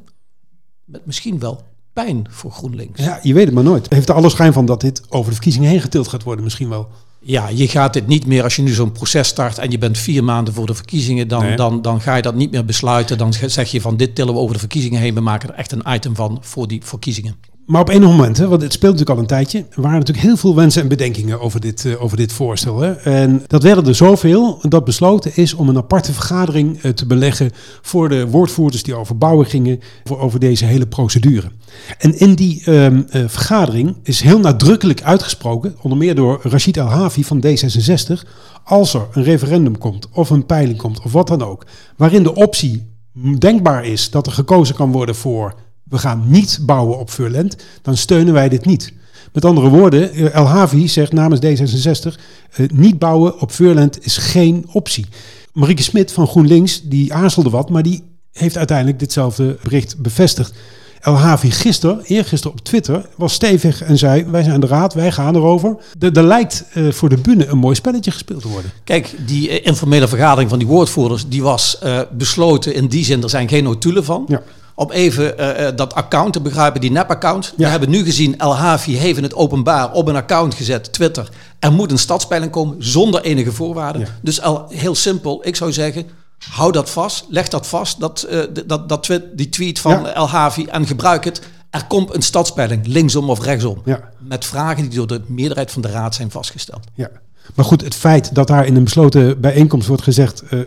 met 0.85 1.05
misschien 1.05 1.39
wel 1.39 1.61
pijn 1.93 2.27
voor 2.29 2.51
GroenLinks. 2.51 2.99
Ja, 3.03 3.19
je 3.21 3.33
weet 3.33 3.45
het 3.45 3.53
maar 3.53 3.63
nooit. 3.63 3.93
Heeft 3.93 4.09
er 4.09 4.15
alle 4.15 4.29
schijn 4.29 4.53
van 4.53 4.65
dat 4.65 4.81
dit 4.81 5.01
over 5.09 5.25
de 5.25 5.33
verkiezingen 5.33 5.69
heen 5.69 5.81
getild 5.81 6.07
gaat 6.07 6.23
worden, 6.23 6.43
misschien 6.43 6.69
wel. 6.69 6.87
Ja, 7.27 7.49
je 7.49 7.67
gaat 7.67 7.93
dit 7.93 8.07
niet 8.07 8.25
meer 8.25 8.43
als 8.43 8.55
je 8.55 8.61
nu 8.61 8.71
zo'n 8.71 8.91
proces 8.91 9.27
start 9.27 9.57
en 9.57 9.71
je 9.71 9.77
bent 9.77 9.97
vier 9.97 10.23
maanden 10.23 10.53
voor 10.53 10.65
de 10.65 10.73
verkiezingen, 10.73 11.27
dan, 11.27 11.55
dan, 11.55 11.81
dan 11.81 12.01
ga 12.01 12.15
je 12.15 12.21
dat 12.21 12.35
niet 12.35 12.51
meer 12.51 12.65
besluiten. 12.65 13.17
Dan 13.17 13.33
zeg 13.33 13.71
je 13.71 13.81
van 13.81 13.97
dit 13.97 14.15
tillen 14.15 14.33
we 14.33 14.39
over 14.39 14.53
de 14.53 14.59
verkiezingen 14.59 14.99
heen, 14.99 15.13
we 15.13 15.21
maken 15.21 15.49
er 15.49 15.55
echt 15.55 15.71
een 15.71 15.83
item 15.87 16.15
van 16.15 16.37
voor 16.41 16.67
die 16.67 16.81
verkiezingen. 16.83 17.35
Maar 17.67 17.81
op 17.81 17.89
enig 17.89 18.09
moment, 18.09 18.37
hè, 18.37 18.47
want 18.47 18.61
het 18.61 18.73
speelt 18.73 18.91
natuurlijk 18.91 19.17
al 19.17 19.23
een 19.23 19.29
tijdje, 19.29 19.59
er 19.59 19.81
waren 19.81 19.97
natuurlijk 19.97 20.27
heel 20.27 20.37
veel 20.37 20.55
wensen 20.55 20.81
en 20.81 20.87
bedenkingen 20.87 21.39
over 21.39 21.59
dit, 21.59 21.83
uh, 21.83 22.03
over 22.03 22.17
dit 22.17 22.33
voorstel. 22.33 22.79
Hè. 22.79 22.91
En 22.93 23.43
dat 23.47 23.63
werden 23.63 23.87
er 23.87 23.95
zoveel 23.95 24.59
dat 24.61 24.85
besloten 24.85 25.31
is 25.35 25.53
om 25.53 25.69
een 25.69 25.77
aparte 25.77 26.13
vergadering 26.13 26.83
uh, 26.83 26.91
te 26.91 27.05
beleggen 27.05 27.51
voor 27.81 28.09
de 28.09 28.27
woordvoerders 28.27 28.83
die 28.83 28.95
over 28.95 29.17
bouwen 29.17 29.45
gingen, 29.45 29.79
voor, 30.03 30.19
over 30.19 30.39
deze 30.39 30.65
hele 30.65 30.87
procedure. 30.87 31.51
En 31.97 32.19
in 32.19 32.35
die 32.35 32.63
uh, 32.65 32.87
vergadering 33.09 33.95
is 34.03 34.21
heel 34.21 34.39
nadrukkelijk 34.39 35.01
uitgesproken, 35.01 35.75
onder 35.81 35.97
meer 35.97 36.15
door 36.15 36.39
Rashid 36.43 36.77
El 36.77 36.89
Havi 36.89 37.23
van 37.23 37.43
D66, 37.45 38.27
als 38.63 38.93
er 38.93 39.07
een 39.11 39.23
referendum 39.23 39.77
komt 39.77 40.09
of 40.11 40.29
een 40.29 40.45
peiling 40.45 40.77
komt 40.77 41.01
of 41.03 41.11
wat 41.11 41.27
dan 41.27 41.41
ook, 41.41 41.65
waarin 41.97 42.23
de 42.23 42.35
optie 42.35 42.95
denkbaar 43.37 43.85
is 43.85 44.09
dat 44.09 44.25
er 44.25 44.31
gekozen 44.31 44.75
kan 44.75 44.91
worden 44.91 45.15
voor 45.15 45.55
we 45.89 45.97
gaan 45.97 46.23
niet 46.25 46.59
bouwen 46.61 46.99
op 46.99 47.09
Furland, 47.09 47.55
dan 47.81 47.97
steunen 47.97 48.33
wij 48.33 48.49
dit 48.49 48.65
niet. 48.65 48.93
Met 49.33 49.45
andere 49.45 49.69
woorden, 49.69 50.11
eh, 50.11 50.35
El 50.35 50.45
Havi 50.45 50.87
zegt 50.87 51.11
namens 51.11 51.39
D66, 51.39 52.19
eh, 52.51 52.65
niet 52.73 52.99
bouwen 52.99 53.39
op 53.39 53.51
Furland 53.51 54.05
is 54.05 54.17
geen 54.17 54.65
optie. 54.71 55.05
Marieke 55.53 55.83
Smit 55.83 56.11
van 56.11 56.27
GroenLinks, 56.27 56.81
die 56.83 57.13
aarzelde 57.13 57.49
wat, 57.49 57.69
maar 57.69 57.83
die 57.83 58.03
heeft 58.31 58.57
uiteindelijk 58.57 58.99
ditzelfde 58.99 59.57
bericht 59.63 59.97
bevestigd. 59.97 60.53
El 60.99 61.17
Havi 61.17 61.51
gisteren, 61.51 62.01
eergisteren 62.03 62.57
op 62.57 62.63
Twitter, 62.63 63.05
was 63.15 63.33
stevig 63.33 63.81
en 63.81 63.97
zei: 63.97 64.25
Wij 64.25 64.43
zijn 64.43 64.59
de 64.59 64.67
raad, 64.67 64.93
wij 64.93 65.11
gaan 65.11 65.35
erover. 65.35 65.77
Er 65.99 66.23
lijkt 66.23 66.65
uh, 66.73 66.91
voor 66.91 67.09
de 67.09 67.17
bühne 67.17 67.47
een 67.47 67.57
mooi 67.57 67.75
spelletje 67.75 68.11
gespeeld 68.11 68.41
te 68.41 68.47
worden. 68.47 68.71
Kijk, 68.83 69.15
die 69.25 69.49
uh, 69.49 69.65
informele 69.65 70.07
vergadering 70.07 70.49
van 70.49 70.59
die 70.59 70.67
woordvoerders, 70.67 71.27
die 71.27 71.43
was 71.43 71.79
besloten 72.11 72.73
in 72.73 72.87
die 72.87 73.05
zin, 73.05 73.23
er 73.23 73.29
zijn 73.29 73.49
geen 73.49 73.63
notulen 73.63 74.03
van. 74.03 74.25
Ja. 74.27 74.41
Om 74.79 74.91
even 74.91 75.37
eh, 75.37 75.67
eh, 75.67 75.75
dat 75.75 75.93
account 75.93 76.33
te 76.33 76.41
begrijpen, 76.41 76.81
die 76.81 76.91
nep-account. 76.91 77.53
We 77.57 77.67
hebben 77.67 77.89
nu 77.89 78.03
gezien, 78.03 78.37
El 78.39 78.55
Havi 78.55 78.95
heeft 78.97 79.21
het 79.21 79.33
openbaar 79.35 79.91
op 79.93 80.07
een 80.07 80.15
account 80.15 80.53
gezet, 80.53 80.93
Twitter. 80.93 81.29
Er 81.59 81.71
moet 81.71 81.91
een 81.91 81.97
stadspeiling 81.97 82.51
komen 82.51 82.75
zonder 82.79 83.21
enige 83.21 83.51
voorwaarden. 83.51 84.01
Ja. 84.01 84.07
Dus 84.21 84.41
al, 84.41 84.65
heel 84.69 84.95
simpel, 84.95 85.39
ik 85.47 85.55
zou 85.55 85.71
zeggen, 85.73 86.05
hou 86.49 86.71
dat 86.71 86.89
vast, 86.89 87.25
leg 87.29 87.47
dat 87.47 87.67
vast, 87.67 87.99
dat, 87.99 88.21
eh, 88.21 88.39
dat, 88.65 88.89
dat 88.89 89.03
twi- 89.03 89.23
die 89.33 89.49
tweet 89.49 89.79
van 89.79 89.91
Ja. 89.91 90.13
El 90.13 90.29
Havi 90.29 90.65
en 90.65 90.87
gebruik 90.87 91.23
het. 91.23 91.41
Er 91.69 91.85
komt 91.85 92.15
een 92.15 92.21
stadspeiling, 92.21 92.87
linksom 92.87 93.29
of 93.29 93.43
rechtsom. 93.43 93.81
Met 94.19 94.45
vragen 94.45 94.83
die 94.89 94.97
door 94.97 95.07
de 95.07 95.21
meerderheid 95.27 95.71
van 95.71 95.81
de 95.81 95.87
raad 95.87 96.15
zijn 96.15 96.31
vastgesteld. 96.31 96.83
Ja. 96.93 97.09
Maar 97.55 97.65
goed, 97.65 97.83
het 97.83 97.95
feit 97.95 98.35
dat 98.35 98.47
daar 98.47 98.65
in 98.65 98.75
een 98.75 98.83
besloten 98.83 99.41
bijeenkomst 99.41 99.87
wordt 99.87 100.03
gezegd... 100.03 100.41
eh, 100.41 100.59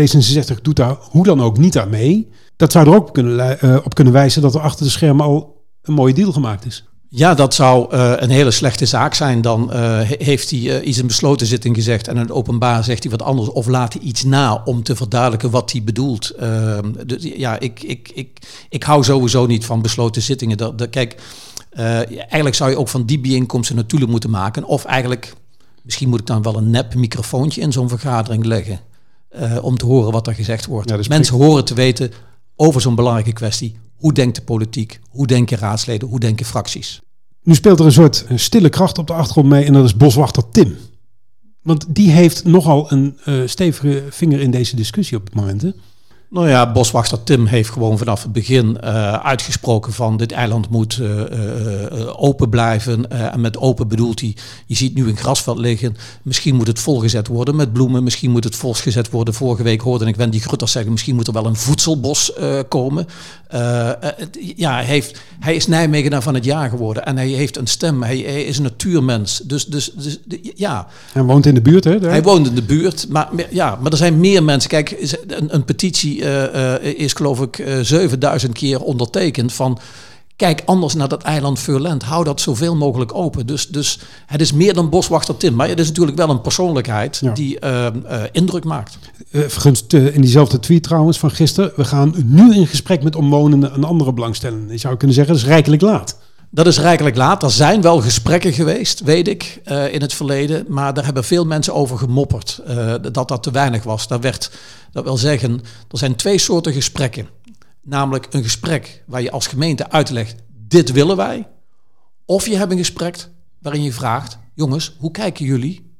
D66 0.00 0.60
doet 0.62 0.76
daar 0.76 0.96
hoe 1.00 1.24
dan 1.24 1.40
ook 1.42 1.58
niet 1.58 1.78
aan 1.78 1.90
mee... 1.90 2.28
dat 2.56 2.72
zou 2.72 2.86
er 2.86 2.94
ook 2.94 3.12
kunnen, 3.14 3.60
eh, 3.60 3.76
op 3.84 3.94
kunnen 3.94 4.12
wijzen 4.12 4.42
dat 4.42 4.54
er 4.54 4.60
achter 4.60 4.84
de 4.84 4.90
schermen 4.90 5.24
al 5.24 5.64
een 5.82 5.94
mooie 5.94 6.14
deal 6.14 6.32
gemaakt 6.32 6.66
is. 6.66 6.84
Ja, 7.08 7.34
dat 7.34 7.54
zou 7.54 7.92
eh, 7.92 8.12
een 8.16 8.30
hele 8.30 8.50
slechte 8.50 8.86
zaak 8.86 9.14
zijn. 9.14 9.40
Dan 9.40 9.72
he- 9.72 10.14
heeft 10.18 10.50
hij 10.50 10.82
iets 10.82 10.98
in 10.98 11.06
besloten 11.06 11.46
zitting 11.46 11.74
gezegd 11.74 12.08
en 12.08 12.14
in 12.14 12.20
het 12.20 12.30
openbaar 12.30 12.84
zegt 12.84 13.02
hij 13.02 13.12
wat 13.12 13.22
anders 13.22 13.48
of 13.48 13.66
laat 13.66 13.92
hij 13.92 14.02
iets 14.02 14.24
na 14.24 14.62
om 14.64 14.82
te 14.82 14.96
verduidelijken 14.96 15.50
wat 15.50 15.72
hij 15.72 15.82
bedoelt. 15.84 16.32
Dus 17.06 17.22
ja, 17.36 17.58
ik, 17.60 17.82
ik, 17.82 18.10
ik, 18.14 18.38
ik 18.68 18.82
hou 18.82 19.04
sowieso 19.04 19.46
niet 19.46 19.64
van 19.64 19.82
besloten 19.82 20.22
zittingen. 20.22 20.56
Dat, 20.56 20.78
dat, 20.78 20.90
kijk, 20.90 21.16
eigenlijk 22.08 22.54
zou 22.54 22.70
je 22.70 22.78
ook 22.78 22.88
van 22.88 23.06
die 23.06 23.18
bijeenkomsten 23.20 23.76
natuurlijk 23.76 24.10
moeten 24.10 24.30
maken. 24.30 24.64
Of 24.64 24.84
eigenlijk, 24.84 25.34
misschien 25.86 26.08
moet 26.08 26.20
ik 26.20 26.26
dan 26.26 26.42
wel 26.42 26.56
een 26.56 26.70
nep 26.70 26.94
microfoontje 26.94 27.60
in 27.60 27.72
zo'n 27.72 27.88
vergadering 27.88 28.44
leggen. 28.44 28.80
eh, 29.28 29.58
om 29.64 29.76
te 29.78 29.86
horen 29.86 30.12
wat 30.12 30.26
er 30.26 30.34
gezegd 30.34 30.66
wordt. 30.66 30.90
Ja, 30.90 30.96
dus 30.96 31.08
Mensen 31.08 31.36
horen 31.36 31.64
te 31.64 31.74
weten 31.74 32.10
over 32.56 32.80
zo'n 32.80 32.94
belangrijke 32.94 33.32
kwestie. 33.32 33.76
Hoe 33.96 34.12
denkt 34.12 34.36
de 34.36 34.42
politiek? 34.42 35.00
Hoe 35.10 35.26
denken 35.26 35.58
raadsleden? 35.58 36.08
Hoe 36.08 36.20
denken 36.20 36.46
fracties? 36.46 37.00
Nu 37.42 37.54
speelt 37.54 37.78
er 37.80 37.86
een 37.86 37.92
soort 37.92 38.24
stille 38.34 38.68
kracht 38.68 38.98
op 38.98 39.06
de 39.06 39.12
achtergrond 39.12 39.48
mee 39.48 39.64
en 39.64 39.72
dat 39.72 39.84
is 39.84 39.96
boswachter 39.96 40.50
Tim. 40.50 40.76
Want 41.62 41.84
die 41.88 42.10
heeft 42.10 42.44
nogal 42.44 42.92
een 42.92 43.18
eh, 43.24 43.34
stevige 43.46 44.04
vinger 44.10 44.40
in 44.40 44.50
deze 44.50 44.76
discussie 44.76 45.16
op 45.16 45.24
het 45.24 45.34
moment. 45.34 45.62
Hè? 45.62 45.70
Nou 46.28 46.48
ja, 46.48 46.72
boswachter 46.72 47.22
Tim 47.24 47.46
heeft 47.46 47.70
gewoon 47.70 47.98
vanaf 47.98 48.22
het 48.22 48.32
begin 48.32 48.80
eh, 48.80 49.12
uitgesproken 49.12 49.92
van 49.92 50.16
dit 50.16 50.32
eiland 50.32 50.70
moet 50.70 50.98
eh, 51.00 51.20
eh, 51.22 52.22
open 52.22 52.48
blijven. 52.48 53.10
En 53.10 53.40
met 53.40 53.58
open 53.58 53.88
bedoelt 53.88 54.20
hij, 54.20 54.36
je 54.66 54.76
ziet 54.76 54.94
nu 54.94 55.08
een 55.08 55.16
grasveld 55.16 55.58
liggen. 55.58 55.96
Misschien 56.22 56.54
moet 56.54 56.66
het 56.66 56.78
volgezet 56.78 57.26
worden 57.26 57.56
met 57.56 57.72
bloemen. 57.72 58.02
Misschien 58.02 58.30
moet 58.30 58.44
het 58.44 58.56
volgezet 58.56 59.10
worden. 59.10 59.34
Vorige 59.34 59.62
week 59.62 59.80
hoorde 59.80 60.06
ik 60.06 60.16
Wendy 60.16 60.38
Grutters 60.38 60.72
zeggen, 60.72 60.92
misschien 60.92 61.14
moet 61.14 61.26
er 61.26 61.32
wel 61.32 61.46
een 61.46 61.56
voedselbos 61.56 62.32
komen. 62.68 63.06
Ja, 64.56 64.74
hij, 64.74 64.84
heeft, 64.84 65.20
hij 65.40 65.54
is 65.54 65.66
Nijmegenaar 65.66 66.22
van 66.22 66.34
het 66.34 66.44
jaar 66.44 66.68
geworden. 66.70 67.06
En 67.06 67.16
hij 67.16 67.28
heeft 67.28 67.56
een 67.56 67.66
stem. 67.66 68.02
Hij, 68.02 68.18
hij 68.18 68.44
is 68.44 68.56
een 68.56 68.62
natuurmens. 68.62 69.38
Dus, 69.44 69.66
dus, 69.66 69.92
dus 69.94 70.18
de- 70.24 70.52
ja, 70.54 70.86
Hij 71.12 71.22
woont 71.22 71.46
in 71.46 71.54
de 71.54 71.62
buurt, 71.62 71.84
hè? 71.84 71.98
daar? 71.98 72.10
hij 72.10 72.22
woont 72.22 72.46
in 72.46 72.54
de 72.54 72.62
buurt, 72.62 73.06
maar, 73.08 73.28
ja, 73.50 73.78
maar 73.82 73.90
er 73.92 73.98
zijn 73.98 74.20
meer 74.20 74.44
mensen. 74.44 74.70
Kijk, 74.70 75.14
een, 75.26 75.54
een 75.54 75.64
petitie 75.64 76.15
eh, 76.22 76.74
eh, 76.74 76.98
is 76.98 77.12
geloof 77.12 77.40
ik 77.40 77.58
eh, 77.58 77.78
7000 77.80 78.52
keer 78.52 78.80
ondertekend 78.80 79.52
van... 79.52 79.78
Kijk 80.36 80.62
anders 80.64 80.94
naar 80.94 81.08
dat 81.08 81.22
eiland 81.22 81.58
Furland. 81.58 82.02
Hou 82.02 82.24
dat 82.24 82.40
zoveel 82.40 82.76
mogelijk 82.76 83.14
open. 83.14 83.46
Dus, 83.46 83.68
dus 83.68 83.98
het 84.26 84.40
is 84.40 84.52
meer 84.52 84.74
dan 84.74 84.90
boswachter 84.90 85.36
Tim. 85.36 85.54
Maar 85.54 85.68
het 85.68 85.78
is 85.78 85.88
natuurlijk 85.88 86.16
wel 86.16 86.30
een 86.30 86.40
persoonlijkheid 86.40 87.18
Ja. 87.22 87.32
die 87.32 87.58
eh, 87.58 87.86
eh, 87.86 87.92
indruk 88.32 88.64
maakt. 88.64 88.98
Eh, 89.30 89.40
vergunst 89.40 89.94
eh, 89.94 90.14
in 90.14 90.20
diezelfde 90.20 90.60
tweet 90.60 90.82
trouwens 90.82 91.18
van 91.18 91.30
gisteren. 91.30 91.72
We 91.76 91.84
gaan 91.84 92.14
nu 92.24 92.54
in 92.54 92.66
gesprek 92.66 93.02
met 93.02 93.16
omwonenden 93.16 93.72
en 93.72 93.84
andere 93.84 94.12
belangstellenden. 94.12 94.72
Je 94.72 94.78
zou 94.78 94.96
kunnen 94.96 95.16
zeggen, 95.16 95.34
dat 95.34 95.42
is 95.42 95.48
rijkelijk 95.48 95.82
laat. 95.82 96.18
Dat 96.56 96.66
is 96.66 96.78
rijkelijk 96.78 97.16
laat. 97.16 97.42
Er 97.42 97.50
zijn 97.50 97.80
wel 97.80 98.00
gesprekken 98.00 98.52
geweest, 98.52 99.00
weet 99.00 99.28
ik, 99.28 99.60
eh, 99.64 99.92
in 99.92 100.00
het 100.00 100.12
verleden. 100.14 100.64
Maar 100.68 100.94
daar 100.94 101.04
hebben 101.04 101.24
veel 101.24 101.44
mensen 101.44 101.74
over 101.74 101.98
gemopperd. 101.98 102.58
eh, 102.66 102.94
dat 103.12 103.28
dat 103.28 103.42
te 103.42 103.50
weinig 103.50 103.82
was. 103.82 104.08
Dat 104.08 104.22
werd, 104.22 104.50
dat 104.92 105.04
wil 105.04 105.16
zeggen, 105.16 105.60
er 105.90 105.98
zijn 105.98 106.16
twee 106.16 106.38
soorten 106.38 106.72
gesprekken. 106.72 107.28
Namelijk 107.82 108.26
een 108.30 108.42
gesprek 108.42 109.02
waar 109.06 109.22
je 109.22 109.30
als 109.30 109.46
gemeente 109.46 109.90
uitlegt, 109.90 110.34
dit 110.68 110.92
willen 110.92 111.16
wij. 111.16 111.48
Of 112.24 112.46
je 112.46 112.56
hebt 112.56 112.72
een 112.72 112.78
gesprek 112.78 113.28
waarin 113.58 113.82
je 113.82 113.92
vraagt, 113.92 114.38
jongens, 114.54 114.96
hoe 114.98 115.10
kijken 115.10 115.44
jullie 115.44 115.92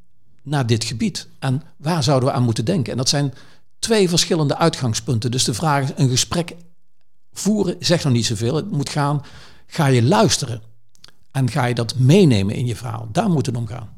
naar 0.43 0.67
dit 0.67 0.85
gebied? 0.85 1.29
En 1.39 1.63
waar 1.77 2.03
zouden 2.03 2.29
we 2.29 2.35
aan 2.35 2.45
moeten 2.45 2.65
denken? 2.65 2.93
En 2.93 2.99
dat 2.99 3.09
zijn 3.09 3.35
twee 3.79 4.09
verschillende 4.09 4.57
uitgangspunten. 4.57 5.31
Dus 5.31 5.45
de 5.45 5.55
vraag 5.55 5.83
is, 5.83 5.91
een 5.97 6.09
gesprek 6.11 6.55
voeren 7.33 7.77
zegt 7.79 8.05
nog 8.05 8.13
niet 8.13 8.27
zoveel. 8.27 8.55
Het 8.55 8.71
moet 8.71 8.89
gaan, 8.89 9.23
ga 9.67 9.87
je 9.87 10.03
luisteren? 10.03 10.63
En 11.31 11.51
ga 11.51 11.65
je 11.65 11.75
dat 11.75 11.95
meenemen 11.99 12.55
in 12.55 12.67
je 12.67 12.77
verhaal? 12.77 13.09
Daar 13.13 13.31
moet 13.31 13.47
het 13.47 13.57
om 13.57 13.67
gaan. 13.67 13.89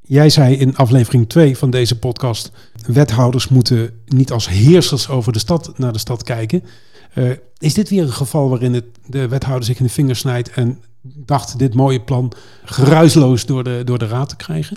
Jij 0.00 0.30
zei 0.30 0.54
in 0.54 0.76
aflevering 0.76 1.28
2 1.28 1.56
van 1.56 1.70
deze 1.70 1.98
podcast... 1.98 2.50
wethouders 2.86 3.48
moeten 3.48 4.00
niet 4.06 4.32
als 4.32 4.48
heersers 4.48 5.08
over 5.08 5.32
de 5.32 5.38
stad 5.38 5.78
naar 5.78 5.92
de 5.92 5.98
stad 5.98 6.22
kijken. 6.22 6.64
Eh, 7.14 7.30
is 7.58 7.74
dit 7.74 7.88
weer 7.88 8.02
een 8.02 8.12
geval 8.12 8.48
waarin 8.48 8.74
het, 8.74 8.84
de 9.06 9.28
wethouder 9.28 9.64
zich 9.64 9.78
in 9.78 9.84
de 9.84 9.92
vingers 9.92 10.18
snijdt... 10.18 10.50
en 10.50 10.82
dacht 11.02 11.58
dit 11.58 11.74
mooie 11.74 12.00
plan 12.00 12.32
geruisloos 12.64 13.46
door 13.46 13.64
de, 13.64 13.82
door 13.84 13.98
de 13.98 14.06
raad 14.06 14.28
te 14.28 14.36
krijgen? 14.36 14.76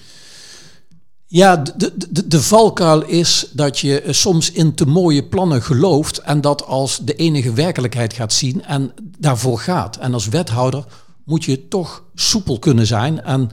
Ja, 1.29 1.55
de, 1.55 1.93
de, 2.09 2.27
de 2.27 2.41
valkuil 2.41 3.05
is 3.05 3.49
dat 3.51 3.79
je 3.79 4.01
eh, 4.01 4.13
soms 4.13 4.51
in 4.51 4.73
te 4.73 4.85
mooie 4.85 5.23
plannen 5.23 5.63
gelooft 5.63 6.17
en 6.17 6.41
dat 6.41 6.65
als 6.65 6.99
de 7.03 7.15
enige 7.15 7.53
werkelijkheid 7.53 8.13
gaat 8.13 8.33
zien 8.33 8.63
en 8.65 8.91
daarvoor 9.19 9.59
gaat. 9.59 9.97
En 9.97 10.13
als 10.13 10.27
wethouder 10.27 10.85
moet 11.23 11.43
je 11.43 11.67
toch 11.67 12.03
soepel 12.15 12.59
kunnen 12.59 12.87
zijn. 12.87 13.23
En 13.23 13.51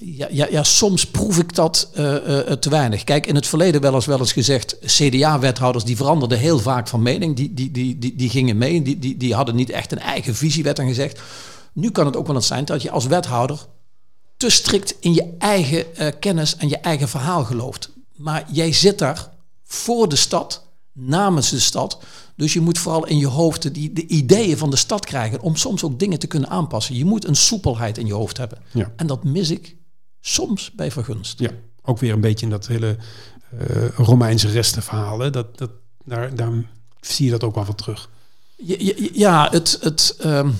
ja, 0.00 0.28
ja, 0.30 0.46
ja 0.50 0.62
soms 0.62 1.06
proef 1.06 1.38
ik 1.38 1.54
dat 1.54 1.90
eh, 1.94 2.38
eh, 2.38 2.58
te 2.58 2.70
weinig. 2.70 3.04
Kijk, 3.04 3.26
in 3.26 3.34
het 3.34 3.46
verleden 3.46 3.80
wel 3.80 3.94
eens, 3.94 4.06
wel 4.06 4.18
eens 4.18 4.32
gezegd, 4.32 4.78
CDA-wethouders 4.86 5.84
die 5.84 5.96
veranderden 5.96 6.38
heel 6.38 6.58
vaak 6.58 6.88
van 6.88 7.02
mening. 7.02 7.36
Die, 7.36 7.54
die, 7.54 7.70
die, 7.70 7.98
die, 7.98 8.16
die 8.16 8.28
gingen 8.28 8.56
mee, 8.56 8.82
die, 8.82 8.98
die, 8.98 9.16
die 9.16 9.34
hadden 9.34 9.54
niet 9.54 9.70
echt 9.70 9.92
een 9.92 9.98
eigen 9.98 10.34
visie, 10.34 10.62
werd 10.62 10.76
dan 10.76 10.86
gezegd. 10.86 11.20
Nu 11.72 11.90
kan 11.90 12.06
het 12.06 12.16
ook 12.16 12.26
wel 12.26 12.36
eens 12.36 12.46
zijn 12.46 12.64
dat 12.64 12.82
je 12.82 12.90
als 12.90 13.06
wethouder 13.06 13.66
te 14.44 14.50
strikt 14.50 14.94
in 15.00 15.14
je 15.14 15.34
eigen 15.38 15.96
eh, 15.96 16.12
kennis 16.20 16.56
en 16.56 16.68
je 16.68 16.78
eigen 16.78 17.08
verhaal 17.08 17.44
gelooft. 17.44 17.90
Maar 18.16 18.44
jij 18.52 18.72
zit 18.72 18.98
daar 18.98 19.30
voor 19.64 20.08
de 20.08 20.16
stad, 20.16 20.66
namens 20.92 21.50
de 21.50 21.60
stad. 21.60 22.02
Dus 22.36 22.52
je 22.52 22.60
moet 22.60 22.78
vooral 22.78 23.06
in 23.06 23.18
je 23.18 23.26
hoofd 23.26 23.74
die, 23.74 23.92
de 23.92 24.06
ideeën 24.06 24.58
van 24.58 24.70
de 24.70 24.76
stad 24.76 25.06
krijgen 25.06 25.40
om 25.40 25.56
soms 25.56 25.84
ook 25.84 25.98
dingen 25.98 26.18
te 26.18 26.26
kunnen 26.26 26.50
aanpassen. 26.50 26.94
Je 26.94 27.04
moet 27.04 27.26
een 27.26 27.36
soepelheid 27.36 27.98
in 27.98 28.06
je 28.06 28.12
hoofd 28.12 28.36
hebben. 28.36 28.58
Ja. 28.70 28.92
En 28.96 29.06
dat 29.06 29.24
mis 29.24 29.50
ik 29.50 29.76
soms 30.20 30.70
bij 30.72 30.90
vergunst. 30.90 31.38
Ja, 31.38 31.50
ook 31.82 31.98
weer 31.98 32.12
een 32.12 32.20
beetje 32.20 32.44
in 32.44 32.52
dat 32.52 32.66
hele 32.66 32.96
eh, 33.58 33.88
Romeinse 33.96 34.48
restenverhaal. 34.48 35.18
Hè? 35.18 35.30
Dat, 35.30 35.58
dat, 35.58 35.70
daar, 36.04 36.34
daar 36.34 36.52
zie 37.00 37.24
je 37.24 37.30
dat 37.30 37.44
ook 37.44 37.54
wel 37.54 37.64
van 37.64 37.74
terug. 37.74 38.10
Ja, 38.56 38.92
ja, 39.12 39.48
het. 39.50 39.78
het 39.80 40.16
ehm, 40.18 40.50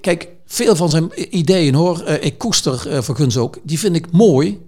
kijk, 0.00 0.35
veel 0.46 0.76
van 0.76 0.90
zijn 0.90 1.36
ideeën 1.36 1.74
hoor, 1.74 2.00
eh, 2.00 2.24
ik 2.24 2.38
koester 2.38 2.88
eh 2.88 3.02
Verguns 3.02 3.36
ook, 3.36 3.58
die 3.62 3.78
vind 3.78 3.96
ik 3.96 4.10
mooi. 4.10 4.60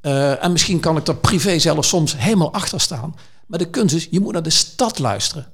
Eh, 0.00 0.44
en 0.44 0.52
misschien 0.52 0.80
kan 0.80 0.96
ik 0.96 1.04
daar 1.04 1.16
privé 1.16 1.58
zelfs 1.58 1.88
soms 1.88 2.16
helemaal 2.16 2.52
achter 2.52 2.80
staan. 2.80 3.14
Maar 3.46 3.58
de 3.58 3.70
kunst 3.70 3.94
is, 3.94 4.08
je 4.10 4.20
moet 4.20 4.32
naar 4.32 4.42
de 4.42 4.50
stad 4.50 4.98
luisteren. 4.98 5.46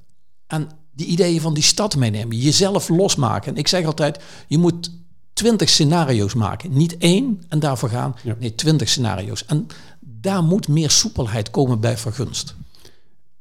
En 0.46 0.68
die 0.92 1.06
ideeën 1.06 1.40
van 1.40 1.54
die 1.54 1.62
stad 1.62 1.96
meenemen. 1.96 2.36
Jezelf 2.36 2.88
losmaken. 2.88 3.52
En 3.52 3.58
ik 3.58 3.68
zeg 3.68 3.84
altijd, 3.84 4.18
je 4.48 4.58
moet 4.58 4.90
twintig 5.32 5.68
scenario's 5.68 6.34
maken. 6.34 6.72
Niet 6.72 6.96
één 6.98 7.42
en 7.48 7.58
daarvoor 7.58 7.88
gaan. 7.88 8.16
Ja. 8.22 8.36
Nee, 8.38 8.54
twintig 8.54 8.88
scenario's. 8.88 9.44
En 9.44 9.66
daar 10.00 10.42
moet 10.42 10.68
meer 10.68 10.90
soepelheid 10.90 11.50
komen 11.50 11.80
bij 11.80 11.98
Vergunst. 11.98 12.54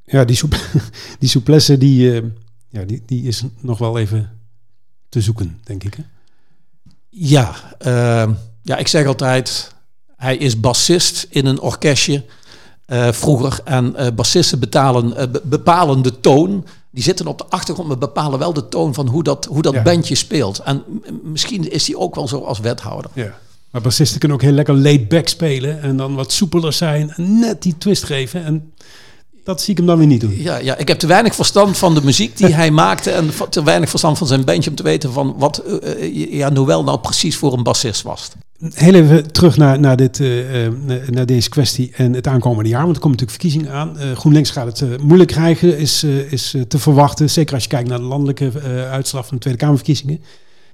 Ja, 0.04 0.24
die, 0.24 0.36
soep, 0.36 0.56
die 1.18 1.28
souplesse 1.28 1.78
die, 1.78 2.22
ja, 2.68 2.84
die, 2.84 3.02
die 3.06 3.22
is 3.22 3.44
nog 3.60 3.78
wel 3.78 3.98
even 3.98 4.38
te 5.08 5.20
zoeken, 5.20 5.60
denk 5.64 5.84
ik. 5.84 5.94
Hè? 5.94 6.02
Ja, 7.10 7.54
ehm, 7.78 8.32
ja, 8.62 8.76
ik 8.76 8.88
zeg 8.88 9.06
altijd, 9.06 9.74
hij 10.16 10.36
is 10.36 10.60
bassist 10.60 11.26
in 11.30 11.46
een 11.46 11.60
orkestje 11.60 12.24
eh, 12.86 13.12
vroeger. 13.12 13.60
En 13.64 13.96
eh 13.96 14.06
bassisten 14.14 14.58
betalen, 14.58 15.16
eh, 15.16 15.28
be- 15.30 15.40
bepalen 15.44 16.02
de 16.02 16.20
toon. 16.20 16.66
Die 16.90 17.02
zitten 17.02 17.26
op 17.26 17.38
de 17.38 17.44
achtergrond, 17.48 17.88
maar 17.88 17.98
bepalen 17.98 18.38
wel 18.38 18.52
de 18.52 18.68
toon 18.68 18.94
van 18.94 19.06
hoe 19.08 19.22
dat, 19.22 19.44
hoe 19.44 19.62
dat 19.62 19.74
Ja. 19.74 19.82
bandje 19.82 20.14
speelt. 20.14 20.58
En 20.58 20.82
misschien 21.22 21.70
is 21.70 21.86
hij 21.86 21.96
ook 21.96 22.14
wel 22.14 22.28
zo 22.28 22.40
als 22.40 22.58
wethouder. 22.58 23.10
Ja. 23.14 23.38
Maar 23.70 23.80
bassisten 23.82 24.18
kunnen 24.18 24.36
ook 24.36 24.42
heel 24.42 24.52
lekker 24.52 24.74
laid 24.76 25.08
back 25.08 25.28
spelen 25.28 25.82
en 25.82 25.96
dan 25.96 26.14
wat 26.14 26.32
soepeler 26.32 26.72
zijn 26.72 27.10
en 27.16 27.38
net 27.38 27.62
die 27.62 27.78
twist 27.78 28.04
geven. 28.04 28.44
En 28.44 28.72
dat 29.44 29.60
zie 29.60 29.70
ik 29.70 29.76
hem 29.76 29.86
dan 29.86 29.98
weer 29.98 30.06
niet 30.06 30.20
doen. 30.20 30.34
Ja, 30.36 30.56
ja, 30.56 30.76
ik 30.76 30.88
heb 30.88 30.98
te 30.98 31.06
weinig 31.06 31.34
verstand 31.34 31.78
van 31.78 31.94
de 31.94 32.04
muziek 32.04 32.36
die 32.36 32.54
hij 32.54 32.70
maakte 32.70 33.10
en 33.10 33.30
te 33.50 33.62
weinig 33.62 33.88
verstand 33.90 34.18
van 34.18 34.26
zijn 34.26 34.44
bandje 34.44 34.70
om 34.70 34.76
te 34.76 34.82
weten 34.82 35.12
van 35.12 35.34
wat 35.38 35.58
eh, 35.58 36.02
eh, 36.02 36.32
ja, 36.32 36.48
Noël 36.48 36.84
nou 36.84 36.98
precies 36.98 37.36
voor 37.36 37.52
een 37.52 37.62
bassist 37.62 38.02
was. 38.02 38.30
Heel 38.74 38.94
even 38.94 39.32
terug 39.32 39.56
naar, 39.56 39.80
naar, 39.80 39.96
dit, 39.96 40.18
uh, 40.18 40.68
naar 41.10 41.26
deze 41.26 41.48
kwestie 41.48 41.92
en 41.94 42.12
het 42.12 42.26
aankomende 42.26 42.68
jaar. 42.68 42.82
Want 42.82 42.96
er 42.96 43.02
komen 43.02 43.18
natuurlijk 43.18 43.42
verkiezingen 43.42 43.72
aan. 43.72 43.96
Uh, 43.98 44.16
GroenLinks 44.16 44.50
gaat 44.50 44.66
het 44.66 44.80
uh, 44.80 44.98
moeilijk 44.98 45.30
krijgen, 45.30 45.78
is, 45.78 46.04
is 46.04 46.54
te 46.68 46.78
verwachten. 46.78 47.30
Zeker 47.30 47.54
als 47.54 47.62
je 47.62 47.68
kijkt 47.68 47.88
naar 47.88 47.98
de 47.98 48.04
landelijke 48.04 48.60
uitslag 48.90 49.26
van 49.26 49.36
de 49.36 49.42
Tweede 49.42 49.58
Kamerverkiezingen. 49.58 50.20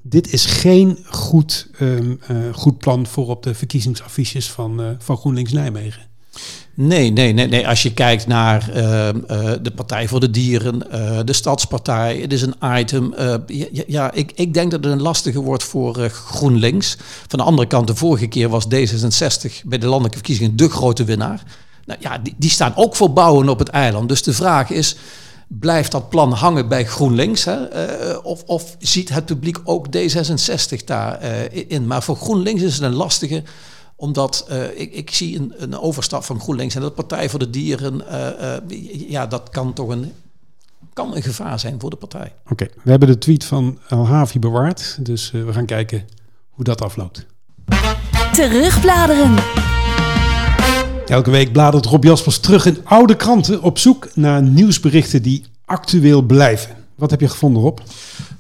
Dit 0.02 0.32
is 0.32 0.44
geen 0.44 0.99
goed, 1.04 1.70
um, 1.80 2.20
goed 2.52 2.78
plan 2.78 3.06
voor 3.06 3.28
op 3.28 3.42
de 3.42 3.54
verkiezingsaffiches 3.54 4.50
van, 4.50 4.96
van 4.99 5.16
GroenLinks 5.16 5.52
Nijmegen. 5.52 6.02
Nee, 6.78 7.11
nee, 7.11 7.33
nee, 7.33 7.47
nee. 7.47 7.68
Als 7.68 7.83
je 7.83 7.92
kijkt 7.92 8.26
naar 8.26 8.71
uh, 8.76 9.09
uh, 9.09 9.52
de 9.62 9.71
Partij 9.75 10.09
voor 10.09 10.21
de 10.21 10.30
Dieren, 10.30 10.83
uh, 10.92 11.18
de 11.25 11.33
Stadspartij, 11.33 12.18
het 12.21 12.33
is 12.33 12.42
een 12.42 12.54
item. 12.78 13.14
ja, 13.47 13.83
ja, 13.87 14.12
ik, 14.12 14.33
ik 14.35 14.54
denk 14.54 14.71
dat 14.71 14.85
het 14.85 14.92
een 14.92 15.02
lastige 15.02 15.40
wordt 15.40 15.62
voor 15.62 16.11
GroenLinks. 16.11 16.97
Van 17.28 17.38
de 17.38 17.45
andere 17.45 17.68
kant, 17.68 17.87
de 17.87 17.95
vorige 17.95 18.26
keer 18.26 18.49
was 18.49 18.64
D66 18.64 19.62
bij 19.64 19.78
de 19.78 19.87
landelijke 19.87 20.16
verkiezingen 20.16 20.56
de 20.56 20.68
grote 20.68 21.04
winnaar. 21.04 21.42
Nou 21.85 22.00
ja, 22.02 22.18
die, 22.18 22.35
die 22.37 22.50
staan 22.50 22.73
ook 22.76 22.97
voor 22.97 23.12
bouwen 23.12 23.49
op 23.49 23.59
het 23.59 23.68
eiland. 23.68 24.09
Dus 24.09 24.23
de 24.23 24.33
vraag 24.33 24.71
is, 24.71 24.97
blijft 25.47 25.92
dat 25.92 26.09
plan 26.09 26.33
hangen 26.33 26.68
bij 26.68 26.85
GroenLinks? 26.85 27.45
Hè? 27.45 27.56
of, 28.23 28.42
of 28.47 28.76
ziet 28.78 29.09
het 29.09 29.25
publiek 29.25 29.59
ook 29.64 29.87
D66 29.87 30.85
daarin? 30.85 31.87
maar 31.87 32.02
voor 32.02 32.16
GroenLinks 32.16 32.62
is 32.62 32.75
het 32.75 32.83
een 32.83 32.95
lastige 32.95 33.42
omdat 33.97 34.47
uh, 34.50 34.81
ik, 34.81 34.93
ik 34.93 35.11
zie 35.11 35.38
een, 35.38 35.53
een 35.57 35.79
overstap 35.79 36.25
van 36.25 36.41
GroenLinks 36.41 36.75
en 36.75 36.81
dat 36.81 36.95
Partij 36.95 37.29
voor 37.29 37.38
de 37.38 37.50
Dieren, 37.50 38.03
uh, 38.11 38.29
uh, 38.71 39.11
ja, 39.11 39.26
dat 39.26 39.49
kan 39.50 39.73
toch 39.73 39.88
een, 39.88 40.12
kan 40.93 41.17
een 41.17 41.23
gevaar 41.23 41.61
zijn 41.61 41.81
voor 41.81 41.91
de 41.91 41.97
partij. 41.97 42.33
Oké, 42.50 42.67
we 42.83 42.91
hebben 42.91 43.09
de 43.09 43.19
tweet 43.19 43.45
van 43.45 43.79
El 43.88 44.07
Havi 44.07 44.38
bewaard, 44.38 44.99
dus 45.00 45.31
we 45.31 45.53
gaan 45.53 45.67
kijken 45.67 46.07
hoe 46.50 46.65
dat 46.65 46.83
afloopt. 46.83 47.26
Terugbladeren. 48.33 49.35
Elke 51.07 51.31
week 51.31 51.53
bladert 51.53 51.87
Rob 51.87 52.05
Jaspers 52.05 52.38
terug 52.38 52.67
in 52.67 52.79
oude 52.85 53.17
kranten 53.17 53.62
op 53.62 53.79
zoek 53.79 54.09
naar 54.15 54.43
nieuwsberichten 54.43 55.23
die 55.23 55.45
actueel 55.65 56.23
blijven. 56.23 56.76
Wat 56.95 57.11
heb 57.11 57.21
je 57.21 57.29
gevonden, 57.29 57.62
Rob? 57.62 57.79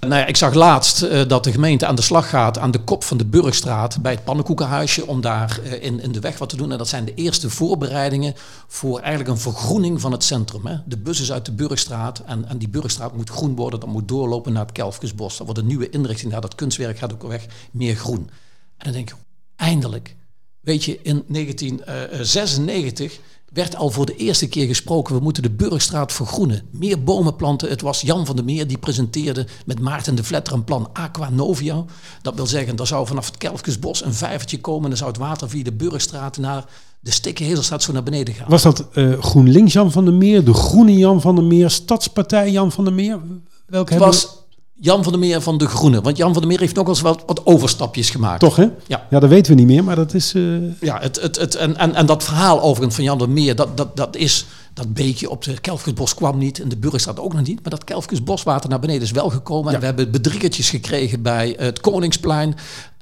Nou 0.08 0.26
ik 0.26 0.36
zag 0.36 0.54
laatst 0.54 1.02
uh, 1.02 1.28
dat 1.28 1.44
de 1.44 1.52
gemeente 1.52 1.86
aan 1.86 1.94
de 1.94 2.02
slag 2.02 2.28
gaat 2.28 2.58
aan 2.58 2.70
de 2.70 2.78
kop 2.78 3.04
van 3.04 3.16
de 3.16 3.24
Burgstraat 3.24 4.02
bij 4.02 4.12
het 4.12 4.24
pannenkoekenhuisje 4.24 5.06
om 5.06 5.20
daar 5.20 5.60
uh, 5.64 5.82
in, 5.82 6.00
in 6.00 6.12
de 6.12 6.20
weg 6.20 6.38
wat 6.38 6.48
te 6.48 6.56
doen. 6.56 6.72
En 6.72 6.78
dat 6.78 6.88
zijn 6.88 7.04
de 7.04 7.14
eerste 7.14 7.50
voorbereidingen 7.50 8.34
voor 8.66 8.98
eigenlijk 8.98 9.28
een 9.30 9.38
vergroening 9.38 10.00
van 10.00 10.12
het 10.12 10.24
centrum. 10.24 10.66
Hè. 10.66 10.76
De 10.84 10.96
bus 10.96 11.20
is 11.20 11.32
uit 11.32 11.44
de 11.44 11.52
Burgstraat 11.52 12.22
en, 12.26 12.48
en 12.48 12.58
die 12.58 12.68
Burgstraat 12.68 13.16
moet 13.16 13.30
groen 13.30 13.54
worden. 13.54 13.80
Dat 13.80 13.88
moet 13.88 14.08
doorlopen 14.08 14.52
naar 14.52 14.62
het 14.62 14.72
Kelfkesbos. 14.72 15.36
Dat 15.36 15.46
wordt 15.46 15.60
een 15.60 15.66
nieuwe 15.66 15.90
inrichting 15.90 16.32
daar. 16.32 16.40
Dat 16.40 16.54
kunstwerk 16.54 16.98
gaat 16.98 17.12
ook 17.12 17.22
weg. 17.22 17.46
Meer 17.70 17.96
groen. 17.96 18.30
En 18.76 18.84
dan 18.84 18.92
denk 18.92 19.08
je, 19.08 19.14
eindelijk. 19.56 20.16
Weet 20.60 20.84
je, 20.84 20.98
in 21.02 21.24
1996 21.28 23.18
werd 23.52 23.76
al 23.76 23.90
voor 23.90 24.06
de 24.06 24.16
eerste 24.16 24.48
keer 24.48 24.66
gesproken, 24.66 25.14
we 25.14 25.20
moeten 25.20 25.42
de 25.42 25.50
Burgstraat 25.50 26.12
vergroenen. 26.12 26.62
Meer 26.70 27.02
bomen 27.02 27.36
planten. 27.36 27.68
Het 27.68 27.80
was 27.80 28.00
Jan 28.00 28.26
van 28.26 28.36
der 28.36 28.44
Meer 28.44 28.66
die 28.66 28.78
presenteerde 28.78 29.46
met 29.66 29.80
Maarten 29.80 30.14
de 30.14 30.24
Vletter 30.24 30.54
een 30.54 30.64
plan 30.64 30.88
Aqua 30.92 31.30
Novia. 31.30 31.84
Dat 32.22 32.34
wil 32.34 32.46
zeggen, 32.46 32.76
er 32.76 32.86
zou 32.86 33.06
vanaf 33.06 33.26
het 33.26 33.36
Kelfkesbos 33.36 34.04
een 34.04 34.14
vijvertje 34.14 34.60
komen 34.60 34.82
en 34.82 34.88
dan 34.88 34.98
zou 34.98 35.10
het 35.10 35.20
water 35.20 35.48
via 35.48 35.64
de 35.64 35.72
Burgstraat 35.72 36.36
naar 36.36 36.64
de 37.00 37.10
Stikkenhezelstraat 37.10 37.82
zo 37.82 37.92
naar 37.92 38.02
beneden 38.02 38.34
gaan. 38.34 38.48
Was 38.48 38.62
dat 38.62 38.86
uh, 38.94 39.22
GroenLinks 39.22 39.72
Jan 39.72 39.92
van 39.92 40.04
der 40.04 40.14
Meer, 40.14 40.44
de 40.44 40.54
Groene 40.54 40.96
Jan 40.96 41.20
van 41.20 41.34
der 41.34 41.44
Meer, 41.44 41.70
Stadspartij 41.70 42.50
Jan 42.50 42.72
van 42.72 42.84
der 42.84 42.92
Meer? 42.92 43.20
Welke 43.66 43.92
het 43.92 44.02
was 44.02 44.35
Jan 44.80 45.02
van 45.02 45.12
der 45.12 45.20
Meer 45.20 45.40
van 45.40 45.58
de 45.58 45.66
Groene. 45.66 46.00
Want 46.00 46.16
Jan 46.16 46.32
van 46.32 46.42
der 46.42 46.50
Meer 46.50 46.60
heeft 46.60 46.74
nog 46.74 46.88
eens 46.88 47.00
wat, 47.00 47.22
wat 47.26 47.46
overstapjes 47.46 48.10
gemaakt. 48.10 48.40
Toch, 48.40 48.56
hè? 48.56 48.68
Ja. 48.86 49.06
ja, 49.10 49.18
dat 49.20 49.30
weten 49.30 49.52
we 49.52 49.58
niet 49.58 49.66
meer, 49.66 49.84
maar 49.84 49.96
dat 49.96 50.14
is... 50.14 50.34
Uh... 50.34 50.72
Ja, 50.80 50.98
het, 51.00 51.20
het, 51.20 51.36
het, 51.36 51.54
en, 51.54 51.76
en, 51.76 51.94
en 51.94 52.06
dat 52.06 52.24
verhaal 52.24 52.62
overigens 52.62 52.94
van 52.94 53.04
Jan 53.04 53.18
van 53.18 53.26
der 53.26 53.36
Meer, 53.36 53.56
dat, 53.56 53.76
dat, 53.76 53.96
dat 53.96 54.16
is... 54.16 54.46
Dat 54.72 54.94
beekje 54.94 55.30
op 55.30 55.44
de 55.44 55.60
Kelfkesbos 55.60 56.14
kwam 56.14 56.38
niet 56.38 56.60
en 56.60 56.68
de 56.68 56.76
Burgerstraat 56.76 57.20
ook 57.20 57.32
nog 57.32 57.46
niet. 57.46 57.62
Maar 57.62 57.70
dat 57.70 57.84
Kelfkesboswater 57.84 58.70
naar 58.70 58.78
beneden 58.78 59.02
is 59.02 59.10
wel 59.10 59.30
gekomen. 59.30 59.74
En 59.74 59.80
we 59.80 59.86
hebben 59.86 60.10
bedriegertjes 60.10 60.70
gekregen 60.70 61.22
bij 61.22 61.54
het 61.58 61.80
Koningsplein. 61.80 62.54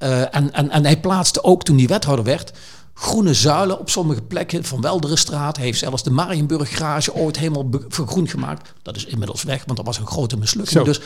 Uh, 0.03 0.21
en, 0.21 0.53
en, 0.53 0.71
en 0.71 0.85
hij 0.85 1.01
plaatste 1.01 1.45
ook, 1.45 1.65
toen 1.65 1.79
hij 1.79 1.87
wethouder 1.87 2.25
werd 2.25 2.53
groene 2.95 3.35
zuilen 3.35 3.79
op 3.79 3.91
sommige 3.91 4.23
plekken 4.23 4.65
van 4.65 4.81
Welderenstraat. 4.81 5.57
Hij 5.57 5.65
heeft 5.65 5.79
zelfs 5.79 6.03
de 6.03 6.11
Marienburg 6.11 6.77
garage 6.77 7.15
ooit 7.15 7.39
helemaal 7.39 7.67
vergroend 7.89 8.31
gemaakt. 8.31 8.73
Dat 8.83 8.97
is 8.97 9.05
inmiddels 9.05 9.43
weg, 9.43 9.63
want 9.65 9.77
dat 9.77 9.87
was 9.87 9.99
een 9.99 10.07
grote 10.07 10.37
mislukking. 10.37 10.79
Zo. 10.79 10.85
Dus 10.85 11.01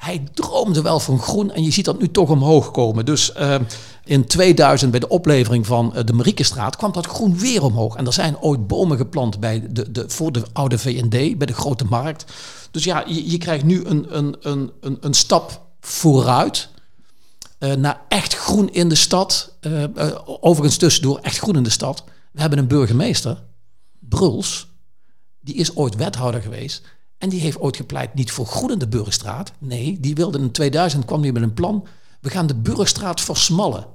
hij 0.00 0.24
droomde 0.34 0.82
wel 0.82 1.00
van 1.00 1.18
groen 1.18 1.50
en 1.50 1.62
je 1.62 1.70
ziet 1.70 1.84
dat 1.84 2.00
nu 2.00 2.10
toch 2.10 2.30
omhoog 2.30 2.70
komen. 2.70 3.04
Dus 3.04 3.32
uh, 3.38 3.54
in 4.04 4.26
2000 4.26 4.90
bij 4.90 5.00
de 5.00 5.08
oplevering 5.08 5.66
van 5.66 5.92
uh, 5.96 6.04
de 6.04 6.12
Mariekenstraat 6.12 6.76
kwam 6.76 6.92
dat 6.92 7.06
groen 7.06 7.38
weer 7.38 7.62
omhoog. 7.62 7.96
En 7.96 8.06
er 8.06 8.12
zijn 8.12 8.38
ooit 8.38 8.66
bomen 8.66 8.96
geplant 8.96 9.40
bij 9.40 9.66
de, 9.70 9.92
de, 9.92 10.04
voor 10.08 10.32
de 10.32 10.42
oude 10.52 10.78
VND, 10.78 11.38
bij 11.38 11.46
de 11.46 11.52
Grote 11.52 11.84
Markt. 11.84 12.24
Dus 12.70 12.84
ja, 12.84 13.04
je, 13.06 13.30
je 13.30 13.38
krijgt 13.38 13.64
nu 13.64 13.84
een, 13.84 14.16
een, 14.16 14.36
een, 14.40 14.70
een, 14.80 14.98
een 15.00 15.14
stap 15.14 15.62
vooruit 15.80 16.68
uh, 17.58 17.72
naar 17.72 18.00
echt 18.08 18.34
groen 18.34 18.72
in 18.72 18.88
de 18.88 18.94
stad. 18.94 19.52
overigens 20.24 20.76
tussendoor 20.76 21.18
echt 21.18 21.38
groen 21.38 21.56
in 21.56 21.62
de 21.62 21.70
stad. 21.70 22.04
We 22.32 22.40
hebben 22.40 22.58
een 22.58 22.68
burgemeester, 22.68 23.42
Bruls, 23.98 24.66
die 25.40 25.54
is 25.54 25.76
ooit 25.76 25.96
wethouder 25.96 26.42
geweest. 26.42 26.82
En 27.20 27.28
die 27.28 27.40
heeft 27.40 27.60
ooit 27.60 27.76
gepleit 27.76 28.14
niet 28.14 28.32
voor 28.32 28.46
groenende 28.46 28.88
Burgerstraat. 28.88 29.52
Nee, 29.58 29.98
die 30.00 30.14
wilde 30.14 30.38
in 30.38 30.50
2000 30.50 31.04
kwam 31.04 31.22
die 31.22 31.32
met 31.32 31.42
een 31.42 31.54
plan. 31.54 31.86
We 32.20 32.30
gaan 32.30 32.46
de 32.46 32.54
Burgerstraat 32.54 33.20
versmallen. 33.20 33.86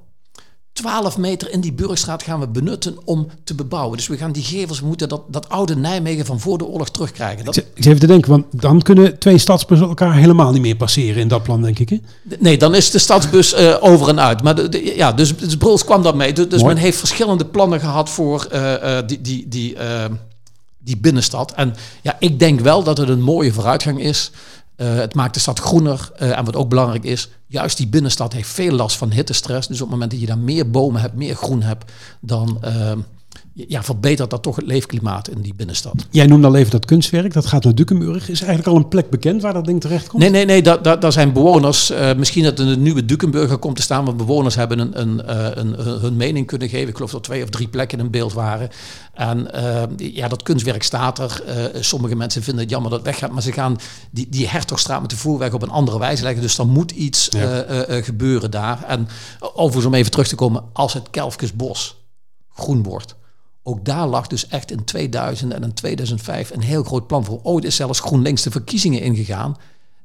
12 0.72 1.18
meter 1.18 1.52
in 1.52 1.60
die 1.60 1.72
Burgerstraat 1.72 2.22
gaan 2.22 2.40
we 2.40 2.48
benutten 2.48 2.96
om 3.04 3.26
te 3.44 3.54
bebouwen. 3.54 3.96
Dus 3.96 4.06
we 4.06 4.16
gaan 4.16 4.32
die 4.32 4.42
gevels, 4.42 4.80
we 4.80 4.86
moeten 4.86 5.08
dat, 5.08 5.22
dat 5.28 5.48
oude 5.48 5.76
Nijmegen 5.76 6.26
van 6.26 6.40
voor 6.40 6.58
de 6.58 6.64
oorlog 6.64 6.90
terugkrijgen. 6.90 7.44
Dat... 7.44 7.56
Ik 7.56 7.64
zit 7.74 7.86
even 7.86 8.00
te 8.00 8.06
denken, 8.06 8.30
want 8.30 8.44
dan 8.50 8.82
kunnen 8.82 9.18
twee 9.18 9.38
stadsbussen 9.38 9.88
elkaar 9.88 10.14
helemaal 10.14 10.52
niet 10.52 10.62
meer 10.62 10.76
passeren 10.76 11.22
in 11.22 11.28
dat 11.28 11.42
plan, 11.42 11.62
denk 11.62 11.78
ik. 11.78 11.88
Hè? 11.88 11.98
Nee, 12.38 12.58
dan 12.58 12.74
is 12.74 12.90
de 12.90 12.98
stadsbus 12.98 13.60
uh, 13.60 13.76
over 13.80 14.08
en 14.08 14.20
uit. 14.20 14.42
Maar 14.42 14.70
de, 14.70 14.92
ja, 14.96 15.12
dus, 15.12 15.36
dus 15.36 15.56
Bruls 15.56 15.84
kwam 15.84 16.02
daarmee. 16.02 16.32
Dus, 16.32 16.48
dus 16.48 16.62
men 16.62 16.76
heeft 16.76 16.98
verschillende 16.98 17.46
plannen 17.46 17.80
gehad 17.80 18.10
voor 18.10 18.48
uh, 18.52 18.72
uh, 18.72 18.98
die, 19.06 19.20
die, 19.20 19.48
die 19.48 19.76
die 20.86 20.96
binnenstad. 20.96 21.52
En 21.52 21.74
ja, 22.02 22.16
ik 22.18 22.38
denk 22.38 22.60
wel 22.60 22.82
dat 22.82 22.98
het 22.98 23.08
een 23.08 23.22
mooie 23.22 23.52
vooruitgang 23.52 24.00
is. 24.00 24.30
Uh, 24.76 24.94
het 24.94 25.14
maakt 25.14 25.34
de 25.34 25.40
stad 25.40 25.58
groener. 25.58 26.10
Uh, 26.18 26.38
en 26.38 26.44
wat 26.44 26.56
ook 26.56 26.68
belangrijk 26.68 27.04
is, 27.04 27.28
juist 27.46 27.76
die 27.76 27.88
binnenstad 27.88 28.32
heeft 28.32 28.48
veel 28.48 28.72
last 28.72 28.96
van 28.96 29.10
hittestress. 29.10 29.68
Dus 29.68 29.76
op 29.76 29.82
het 29.82 29.92
moment 29.92 30.10
dat 30.10 30.20
je 30.20 30.26
daar 30.26 30.38
meer 30.38 30.70
bomen 30.70 31.00
hebt, 31.00 31.14
meer 31.14 31.34
groen 31.34 31.62
hebt, 31.62 31.92
dan 32.20 32.60
uh, 32.64 32.92
ja, 33.56 33.82
verbetert 33.82 34.30
dat 34.30 34.42
toch 34.42 34.56
het 34.56 34.66
leefklimaat 34.66 35.28
in 35.28 35.40
die 35.40 35.54
binnenstad. 35.54 36.06
Jij 36.10 36.26
noemde 36.26 36.46
al 36.46 36.56
even 36.56 36.70
dat 36.70 36.84
kunstwerk, 36.84 37.32
dat 37.32 37.46
gaat 37.46 37.64
naar 37.64 37.74
Dukenburg. 37.74 38.28
Is 38.28 38.40
eigenlijk 38.40 38.68
al 38.68 38.76
een 38.76 38.88
plek 38.88 39.10
bekend 39.10 39.42
waar 39.42 39.52
dat 39.52 39.64
ding 39.64 39.80
terecht 39.80 40.08
komt? 40.08 40.22
Nee, 40.22 40.30
nee, 40.30 40.44
nee, 40.44 40.62
daar, 40.82 41.12
zijn 41.12 41.32
bewoners, 41.32 41.90
uh, 41.90 42.14
misschien 42.14 42.44
dat 42.44 42.58
een 42.58 42.82
nieuwe 42.82 43.04
Dukenburger 43.04 43.58
komt 43.58 43.76
te 43.76 43.82
staan, 43.82 44.04
want 44.04 44.16
bewoners 44.16 44.54
hebben 44.54 44.78
een, 44.78 45.00
een, 45.00 45.22
uh, 45.28 45.48
een, 45.54 45.74
hun 46.00 46.16
mening 46.16 46.46
kunnen 46.46 46.68
geven. 46.68 46.88
Ik 46.88 46.94
geloof 46.94 47.10
dat 47.10 47.24
twee 47.24 47.42
of 47.42 47.48
drie 47.48 47.68
plekken 47.68 47.98
in 47.98 48.10
beeld 48.10 48.32
waren. 48.32 48.68
En 49.14 49.48
uh, 49.54 49.82
ja, 49.96 50.28
dat 50.28 50.42
kunstwerk 50.42 50.82
staat 50.82 51.18
er. 51.18 51.42
sommige 51.80 52.16
mensen 52.16 52.42
vinden 52.42 52.62
het 52.62 52.72
jammer 52.72 52.90
dat 52.90 52.98
het 52.98 53.08
weggaat, 53.08 53.30
maar 53.30 53.42
ze 53.42 53.52
gaan 53.52 53.76
die, 54.10 54.26
die 54.30 54.48
Hertogstraat 54.48 55.00
met 55.00 55.10
de 55.10 55.16
voerweg 55.16 55.52
op 55.52 55.62
een 55.62 55.70
andere 55.70 55.98
wijze 55.98 56.22
leggen. 56.22 56.42
Dus 56.42 56.58
er 56.58 56.66
moet 56.66 56.90
iets 56.90 57.28
ja. 57.30 57.64
gebeuren 58.02 58.50
daar. 58.50 58.84
En 58.88 59.08
overigens 59.40 59.86
om 59.86 59.94
even 59.94 60.10
terug 60.10 60.28
te 60.28 60.34
komen, 60.34 60.64
als 60.72 60.92
het 60.92 61.10
Kelfkesbos 61.10 61.96
groen 62.54 62.82
wordt 62.82 63.16
ook 63.66 63.84
daar 63.84 64.06
lag 64.06 64.26
dus 64.26 64.48
echt 64.48 64.70
in 64.70 64.84
2000 64.84 65.52
en 65.52 65.62
in 65.62 65.72
2005 65.72 66.50
een 66.50 66.62
heel 66.62 66.82
groot 66.82 67.06
plan 67.06 67.24
voor. 67.24 67.40
Ooit 67.42 67.64
is 67.64 67.76
zelfs 67.76 68.00
GroenLinks 68.00 68.42
de 68.42 68.50
verkiezingen 68.50 69.00
ingegaan 69.00 69.56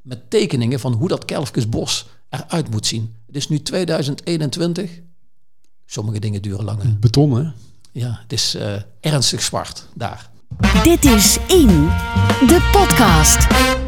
met 0.02 0.30
tekeningen 0.30 0.80
van 0.80 0.94
hoe 0.94 1.08
dat 1.08 1.26
Kelfkesbos 1.26 2.08
eruit 2.30 2.72
moet 2.72 2.86
zien. 2.86 3.16
Het 3.28 3.36
is 3.36 3.50
nu 3.50 3.62
2021. 3.62 5.00
Sommige 5.86 6.20
dingen 6.20 6.42
duren 6.42 6.66
langer. 6.66 7.00
Beton, 7.00 7.36
hè? 7.36 7.52
Ja, 7.92 8.20
het 8.22 8.34
is 8.34 8.56
uh, 8.56 8.74
ernstig 9.00 9.42
zwart 9.42 9.88
daar. 9.96 10.30
Dit 10.84 11.06
is 11.06 11.38
In, 11.48 11.68
de 12.48 12.70
podcast. 12.72 13.81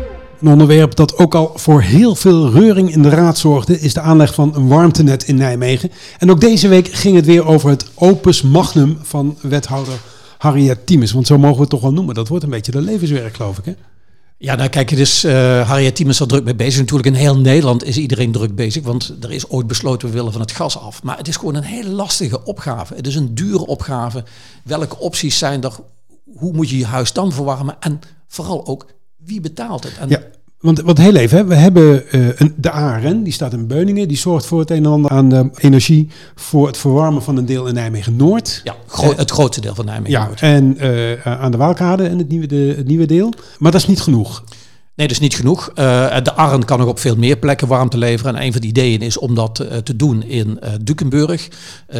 Een 0.43 0.51
onderwerp 0.51 0.95
dat 0.95 1.17
ook 1.17 1.35
al 1.35 1.51
voor 1.55 1.81
heel 1.81 2.15
veel 2.15 2.51
reuring 2.51 2.91
in 2.91 3.01
de 3.01 3.09
raad 3.09 3.37
zorgde, 3.37 3.79
is 3.79 3.93
de 3.93 3.99
aanleg 3.99 4.33
van 4.33 4.55
een 4.55 4.67
warmtenet 4.67 5.23
in 5.23 5.35
Nijmegen. 5.35 5.91
En 6.17 6.31
ook 6.31 6.41
deze 6.41 6.67
week 6.67 6.87
ging 6.87 7.15
het 7.15 7.25
weer 7.25 7.45
over 7.45 7.69
het 7.69 7.89
opus 7.93 8.41
magnum 8.41 8.97
van 9.01 9.37
wethouder 9.41 9.93
Harriet 10.37 10.85
Tiemes. 10.85 11.11
Want 11.11 11.27
zo 11.27 11.37
mogen 11.37 11.55
we 11.55 11.61
het 11.61 11.69
toch 11.69 11.81
wel 11.81 11.93
noemen. 11.93 12.15
Dat 12.15 12.27
wordt 12.27 12.43
een 12.43 12.49
beetje 12.49 12.71
de 12.71 12.81
levenswerk, 12.81 13.35
geloof 13.35 13.57
ik. 13.57 13.65
Hè? 13.65 13.73
Ja, 14.37 14.55
nou 14.55 14.69
kijk, 14.69 14.95
dus 14.95 15.23
Harriet 15.63 15.95
Tiemes 15.95 16.19
er 16.19 16.27
druk 16.27 16.43
mee 16.43 16.55
bezig. 16.55 16.79
Natuurlijk 16.79 17.07
in 17.07 17.13
heel 17.13 17.37
Nederland 17.37 17.83
is 17.83 17.97
iedereen 17.97 18.31
druk 18.31 18.55
bezig, 18.55 18.83
want 18.83 19.15
er 19.21 19.31
is 19.31 19.49
ooit 19.49 19.67
besloten 19.67 20.07
we 20.07 20.13
willen 20.13 20.31
van 20.31 20.41
het 20.41 20.51
gas 20.51 20.79
af. 20.79 21.03
Maar 21.03 21.17
het 21.17 21.27
is 21.27 21.35
gewoon 21.35 21.55
een 21.55 21.63
hele 21.63 21.89
lastige 21.89 22.43
opgave. 22.43 22.95
Het 22.95 23.07
is 23.07 23.15
een 23.15 23.35
dure 23.35 23.65
opgave. 23.65 24.23
Welke 24.63 24.99
opties 24.99 25.37
zijn 25.37 25.63
er? 25.63 25.73
Hoe 26.35 26.53
moet 26.53 26.69
je 26.69 26.77
je 26.77 26.85
huis 26.85 27.13
dan 27.13 27.31
verwarmen? 27.31 27.75
En 27.79 27.99
vooral 28.27 28.67
ook, 28.67 28.85
wie 29.25 29.41
betaalt 29.41 29.83
het? 29.83 29.97
En 29.99 30.09
ja 30.09 30.19
Want 30.63 30.81
wat 30.81 30.97
heel 30.97 31.15
even, 31.15 31.37
hè, 31.37 31.45
we 31.45 31.55
hebben 31.55 32.11
eh, 32.11 32.27
een, 32.35 32.53
de 32.57 32.71
ARN, 32.71 33.23
die 33.23 33.33
staat 33.33 33.53
in 33.53 33.67
Beuningen. 33.67 34.07
Die 34.07 34.17
zorgt 34.17 34.45
voor 34.45 34.59
het 34.59 34.69
een 34.69 34.77
en 34.77 34.85
ander 34.85 35.11
aan 35.11 35.29
de 35.29 35.49
energie 35.55 36.09
voor 36.35 36.67
het 36.67 36.77
verwarmen 36.77 37.23
van 37.23 37.37
een 37.37 37.45
deel 37.45 37.67
in 37.67 37.73
Nijmegen-Noord. 37.73 38.61
Ja, 38.63 38.75
gro 38.87 39.13
het 39.15 39.31
grootste 39.31 39.61
deel 39.61 39.75
van 39.75 39.85
Nijmegen. 39.85 40.11
Ja, 40.11 40.29
en 40.35 40.77
eh, 40.77 41.41
aan 41.41 41.51
de 41.51 41.57
Waalkade 41.57 42.07
en 42.07 42.17
het 42.17 42.29
nieuwe, 42.29 42.47
de, 42.47 42.73
het 42.77 42.87
nieuwe 42.87 43.05
deel. 43.05 43.33
Maar 43.59 43.71
dat 43.71 43.81
is 43.81 43.87
niet 43.87 44.01
genoeg. 44.01 44.43
Nee, 44.95 45.07
dat 45.07 45.15
is 45.15 45.21
niet 45.21 45.35
genoeg. 45.35 45.69
Uh, 45.69 45.75
de 46.23 46.33
ARN 46.33 46.65
kan 46.65 46.79
nog 46.79 46.87
op 46.87 46.99
veel 46.99 47.15
meer 47.15 47.37
plekken 47.37 47.67
warmte 47.67 47.97
leveren. 47.97 48.35
En 48.35 48.43
een 48.43 48.51
van 48.51 48.61
de 48.61 48.67
ideeën 48.67 49.01
is 49.01 49.17
om 49.17 49.35
dat 49.35 49.59
uh, 49.59 49.77
te 49.77 49.95
doen 49.95 50.23
in 50.23 50.59
uh, 50.63 50.69
Dukenburg. 50.81 51.47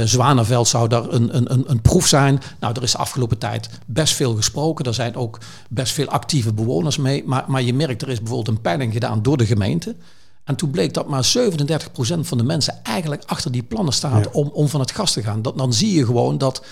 Zwanenveld 0.03 0.67
zou 0.67 0.88
daar 0.88 1.10
een, 1.10 1.38
een, 1.38 1.63
een, 1.69 1.82
proef 1.82 2.08
zijn. 2.08 2.41
Nou, 2.60 2.73
er 2.75 2.84
is 2.84 2.91
de 2.91 2.97
afgelopen 2.97 3.38
tijd 3.38 3.69
best 3.86 4.13
veel 4.13 4.36
gesproken. 4.36 4.86
Er 4.86 4.93
zijn 4.93 5.15
ook 5.15 5.39
best 5.69 5.93
veel 5.93 6.08
actieve 6.08 6.53
bewoners 6.53 6.97
mee. 6.97 7.23
Maar, 7.25 7.43
maar 7.47 7.62
je 7.62 7.73
merkt, 7.73 8.01
er 8.01 8.10
is 8.10 8.19
bijvoorbeeld 8.19 8.56
een 8.56 8.62
peiling 8.62 8.93
gedaan 8.93 9.21
door 9.21 9.38
de 9.38 9.45
gemeente. 9.45 9.95
En 10.43 10.56
toen 10.56 10.71
bleek 10.71 10.93
dat 10.93 11.08
maar 11.08 11.34
37% 11.38 12.19
van 12.19 12.38
de 12.38 12.43
mensen 12.43 12.79
eigenlijk 12.84 13.23
achter 13.25 13.51
die 13.51 13.63
plannen 13.63 13.93
staat 13.93 14.23
ja. 14.23 14.29
om, 14.32 14.49
om 14.53 14.67
van 14.67 14.79
het 14.79 14.91
gas 14.91 15.12
te 15.12 15.23
gaan. 15.23 15.41
Dat, 15.41 15.58
dan 15.58 15.73
zie 15.73 15.93
je 15.93 16.06
gewoon 16.06 16.38
dat 16.38 16.63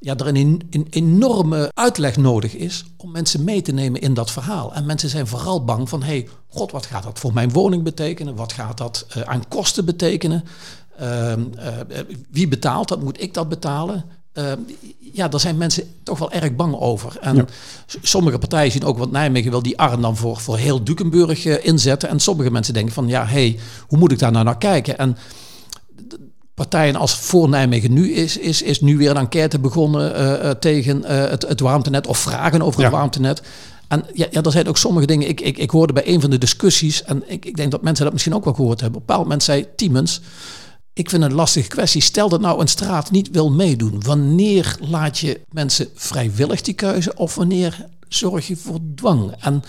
ja, 0.00 0.16
er 0.16 0.26
een, 0.26 0.62
een, 0.70 0.86
enorme 0.90 1.70
uitleg 1.74 2.16
nodig 2.16 2.54
is 2.54 2.84
om 2.96 3.10
mensen 3.10 3.44
mee 3.44 3.62
te 3.62 3.72
nemen 3.72 4.00
in 4.00 4.14
dat 4.14 4.30
verhaal. 4.30 4.74
En 4.74 4.86
mensen 4.86 5.08
zijn 5.08 5.26
vooral 5.26 5.64
bang 5.64 5.88
van, 5.88 6.02
hé, 6.02 6.06
hey, 6.06 6.28
god, 6.48 6.70
wat 6.70 6.86
gaat 6.86 7.02
dat 7.02 7.18
voor 7.18 7.32
mijn 7.32 7.50
woning 7.50 7.82
betekenen? 7.82 8.34
Wat 8.34 8.52
gaat 8.52 8.78
dat 8.78 9.06
uh, 9.16 9.22
aan 9.22 9.48
kosten 9.48 9.84
betekenen? 9.84 10.44
Uh, 11.00 11.32
uh, 11.36 11.36
wie 12.30 12.48
betaalt 12.48 12.88
dat? 12.88 13.02
Moet 13.02 13.22
ik 13.22 13.34
dat 13.34 13.48
betalen? 13.48 14.04
ja, 15.12 15.28
daar 15.28 15.40
zijn 15.40 15.56
mensen 15.56 15.94
toch 16.02 16.18
wel 16.18 16.32
erg 16.32 16.56
bang 16.56 16.74
over. 16.74 17.16
En 17.20 17.36
ja. 17.36 17.44
sommige 18.02 18.38
partijen 18.38 18.72
zien 18.72 18.84
ook, 18.84 18.98
wat 18.98 19.10
Nijmegen 19.10 19.50
wil 19.50 19.62
die 19.62 19.78
arm 19.78 20.02
dan 20.02 20.16
voor, 20.16 20.36
voor 20.36 20.56
heel 20.56 20.84
Dukenburg 20.84 21.44
inzetten. 21.44 22.08
En 22.08 22.20
sommige 22.20 22.50
mensen 22.50 22.74
denken 22.74 22.94
van, 22.94 23.08
ja, 23.08 23.26
hé, 23.26 23.48
hey, 23.48 23.58
hoe 23.86 23.98
moet 23.98 24.12
ik 24.12 24.18
daar 24.18 24.32
nou 24.32 24.44
naar 24.44 24.58
kijken? 24.58 24.98
En 24.98 25.16
partijen 26.60 26.96
als 26.96 27.14
voor 27.14 27.48
Nijmegen 27.48 27.92
nu 27.92 28.12
is, 28.12 28.36
is, 28.36 28.62
is 28.62 28.80
nu 28.80 28.96
weer 28.96 29.10
een 29.10 29.16
enquête 29.16 29.58
begonnen 29.58 30.20
uh, 30.20 30.44
uh, 30.44 30.50
tegen 30.50 30.98
uh, 30.98 31.06
het, 31.08 31.48
het 31.48 31.60
warmtenet 31.60 32.06
of 32.06 32.18
vragen 32.18 32.62
over 32.62 32.80
ja. 32.80 32.86
het 32.86 32.94
warmtenet. 32.94 33.42
En 33.88 34.04
ja, 34.14 34.26
ja, 34.30 34.42
er 34.42 34.52
zijn 34.52 34.68
ook 34.68 34.76
sommige 34.76 35.06
dingen. 35.06 35.28
Ik, 35.28 35.40
ik, 35.40 35.58
ik 35.58 35.70
hoorde 35.70 35.92
bij 35.92 36.08
een 36.08 36.20
van 36.20 36.30
de 36.30 36.38
discussies, 36.38 37.02
en 37.02 37.22
ik, 37.26 37.44
ik 37.44 37.56
denk 37.56 37.70
dat 37.70 37.82
mensen 37.82 38.04
dat 38.04 38.12
misschien 38.12 38.34
ook 38.34 38.44
wel 38.44 38.54
gehoord 38.54 38.80
hebben. 38.80 39.00
Op 39.00 39.00
een 39.00 39.06
bepaald 39.06 39.28
moment 39.28 39.42
zei 39.42 39.66
Tiemens, 39.76 40.20
ik 40.92 41.10
vind 41.10 41.22
het 41.22 41.30
een 41.30 41.36
lastige 41.36 41.68
kwestie. 41.68 42.02
Stel 42.02 42.28
dat 42.28 42.40
nou 42.40 42.60
een 42.60 42.68
straat 42.68 43.10
niet 43.10 43.30
wil 43.30 43.50
meedoen. 43.50 44.02
Wanneer 44.02 44.76
laat 44.80 45.18
je 45.18 45.40
mensen 45.50 45.88
vrijwillig 45.94 46.60
die 46.60 46.74
keuze 46.74 47.14
of 47.14 47.34
wanneer 47.34 47.86
zorg 48.08 48.46
je 48.46 48.56
voor 48.56 48.78
dwang? 48.94 49.34
En 49.38 49.62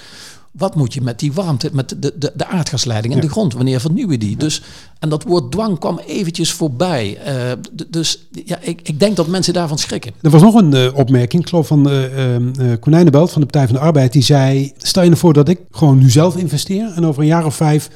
wat 0.52 0.76
moet 0.76 0.94
je 0.94 1.02
met 1.02 1.20
die 1.20 1.34
warmte, 1.34 1.70
met 1.74 1.90
de, 1.90 2.14
de, 2.18 2.32
de 2.36 2.48
aardgasleiding 2.48 3.14
en 3.14 3.20
ja. 3.20 3.26
de 3.26 3.32
grond, 3.32 3.54
wanneer 3.54 3.80
vernieuw 3.80 4.12
je 4.12 4.18
die? 4.18 4.38
Dus, 4.38 4.62
en 5.00 5.10
dat 5.10 5.24
woord 5.24 5.52
dwang 5.52 5.80
kwam 5.80 6.00
eventjes 6.00 6.52
voorbij. 6.52 7.18
Uh, 7.28 7.52
dus 7.88 8.28
ja, 8.46 8.58
ik, 8.62 8.80
ik 8.84 9.00
denk 9.00 9.16
dat 9.16 9.28
mensen 9.28 9.54
daarvan 9.54 9.78
schrikken. 9.78 10.14
Er 10.22 10.30
was 10.30 10.42
nog 10.42 10.56
een 10.56 10.76
uh, 10.76 10.88
opmerking, 10.94 11.42
ik 11.42 11.50
geloof 11.50 11.68
van 11.68 11.92
uh, 11.92 12.74
Konijnenbelt 12.80 13.32
van 13.32 13.42
de 13.42 13.48
Partij 13.48 13.68
van 13.68 13.76
de 13.76 13.82
Arbeid, 13.82 14.12
die 14.12 14.24
zei, 14.24 14.72
stel 14.78 15.04
je 15.04 15.10
ervoor 15.10 15.34
dat 15.34 15.50
ik 15.50 15.60
gewoon 15.72 15.98
nu 15.98 16.10
zelf 16.10 16.38
investeer 16.38 16.92
en 16.96 17.06
over 17.06 17.22
een 17.22 17.28
jaar 17.28 17.46
of 17.46 17.56
vijf 17.56 17.90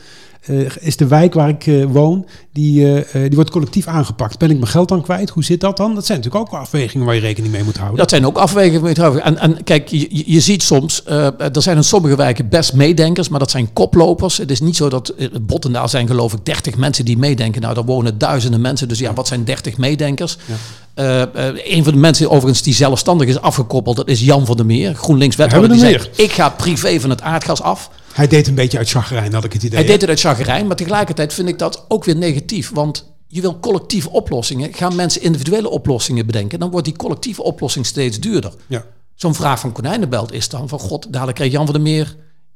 is 0.80 0.98
de 0.98 1.08
wijk 1.08 1.34
waar 1.34 1.50
ik 1.50 1.66
uh, 1.66 1.86
woon, 1.86 2.26
die, 2.54 2.82
uh, 2.82 3.02
die 3.12 3.36
wordt 3.36 3.50
collectief 3.50 3.88
aangepakt. 3.88 4.38
Ben 4.38 4.50
ik 4.50 4.58
mijn 4.58 4.72
geld 4.72 4.90
dan 4.90 5.02
kwijt? 5.02 5.30
Hoe 5.30 5.44
zit 5.44 5.60
dat 5.60 5.78
dan? 5.78 5.96
Dat 5.96 6.06
zijn 6.06 6.18
natuurlijk 6.18 6.54
ook 6.54 6.60
afwegingen 6.60 7.06
waar 7.06 7.16
je 7.16 7.22
rekening 7.22 7.54
mee 7.54 7.64
moet 7.64 7.78
houden. 7.78 7.98
Dat 7.98 8.10
zijn 8.10 8.26
ook 8.26 8.38
afwegingen 8.38 8.82
waar 8.82 8.90
je 8.90 9.02
moet 9.02 9.06
houden. 9.06 9.24
En, 9.24 9.38
en 9.38 9.64
kijk, 9.64 9.88
je, 9.88 10.24
je 10.26 10.40
ziet 10.40 10.64
soms, 10.64 11.06
er 11.06 11.62
zijn 11.62 11.78
in 11.78 11.84
sommige 11.84 12.16
wijken 12.16 12.50
best 12.50 12.74
meedenkers, 12.74 13.30
maar 13.30 13.40
dat 13.40 13.52
zijn 13.52 13.74
koplopers. 13.74 14.38
Het 14.38 14.52
is 14.52 14.62
niet 14.62 14.76
zo 14.76 14.90
dat, 14.90 15.14
Bottendaal 15.42 15.88
zijn 15.88 16.08
geloof 16.08 16.34
ik 16.34 16.46
30 16.46 16.78
mensen 16.78 17.06
die 17.06 17.18
meedenken. 17.18 17.62
Nou, 17.62 17.74
daar 17.74 17.86
wonen 17.86 18.18
duizenden 18.18 18.62
mensen, 18.62 18.88
dus 18.88 19.00
ja, 19.00 19.14
wat 19.14 19.28
zijn 19.28 19.44
30 19.44 19.78
meedenkers? 19.78 20.38
Ja. 20.46 20.56
Uh, 20.96 21.22
een 21.64 21.84
van 21.84 21.94
de 21.94 22.00
mensen 22.00 22.30
overigens 22.30 22.62
die 22.62 22.74
zelfstandig 22.74 23.28
is 23.28 23.42
afgekoppeld, 23.42 23.96
dat 23.96 24.08
is 24.08 24.20
Jan 24.20 24.46
van 24.46 24.58
der 24.58 24.66
Meer, 24.66 24.94
GroenLinks 24.94 25.36
wethouder. 25.36 25.72
Die 25.72 26.00
ik 26.16 26.32
ga 26.32 26.50
privé 26.50 27.00
van 27.00 27.10
het 27.10 27.22
aardgas 27.22 27.62
af. 27.62 27.90
Hij 28.16 28.28
deed 28.28 28.48
een 28.48 28.56
beetje 28.56 28.78
uit 28.78 28.90
chagrijn, 28.90 29.34
had 29.34 29.44
ik 29.44 29.54
het 29.54 29.64
idee. 29.64 29.80
Hij 29.80 29.88
deed 29.88 30.02
het 30.02 30.10
uit 30.10 30.20
chagrijn, 30.20 30.68
maar 30.68 30.76
tegelijkertijd 30.76 31.34
vind 31.34 31.48
ik 31.48 31.60
dat 31.60 31.86
ook 31.88 32.04
weer 32.04 32.16
negatief. 32.16 32.70
Want 32.70 33.16
je 33.28 33.42
wil 33.42 33.60
collectieve 33.60 34.10
oplossingen. 34.10 34.74
Gaan 34.74 34.96
mensen 34.96 35.22
individuele 35.22 35.70
oplossingen 35.70 36.26
bedenken, 36.26 36.60
dan 36.60 36.70
wordt 36.72 36.86
die 36.86 36.96
collectieve 36.96 37.44
oplossing 37.44 37.86
steeds 37.86 38.20
duurder. 38.20 38.54
Ja. 38.68 38.86
Zo'n 39.16 39.36
vraag 39.36 39.60
van 39.60 39.72
Konijnenbelt 39.72 40.32
is 40.32 40.50
dan 40.50 40.70
van 40.70 40.80
god, 40.80 41.14
dadelijk 41.14 41.38
kreeg 41.38 41.52
Jan 41.52 41.66
van 41.66 41.74
der 41.74 41.84
Meer. 41.84 42.16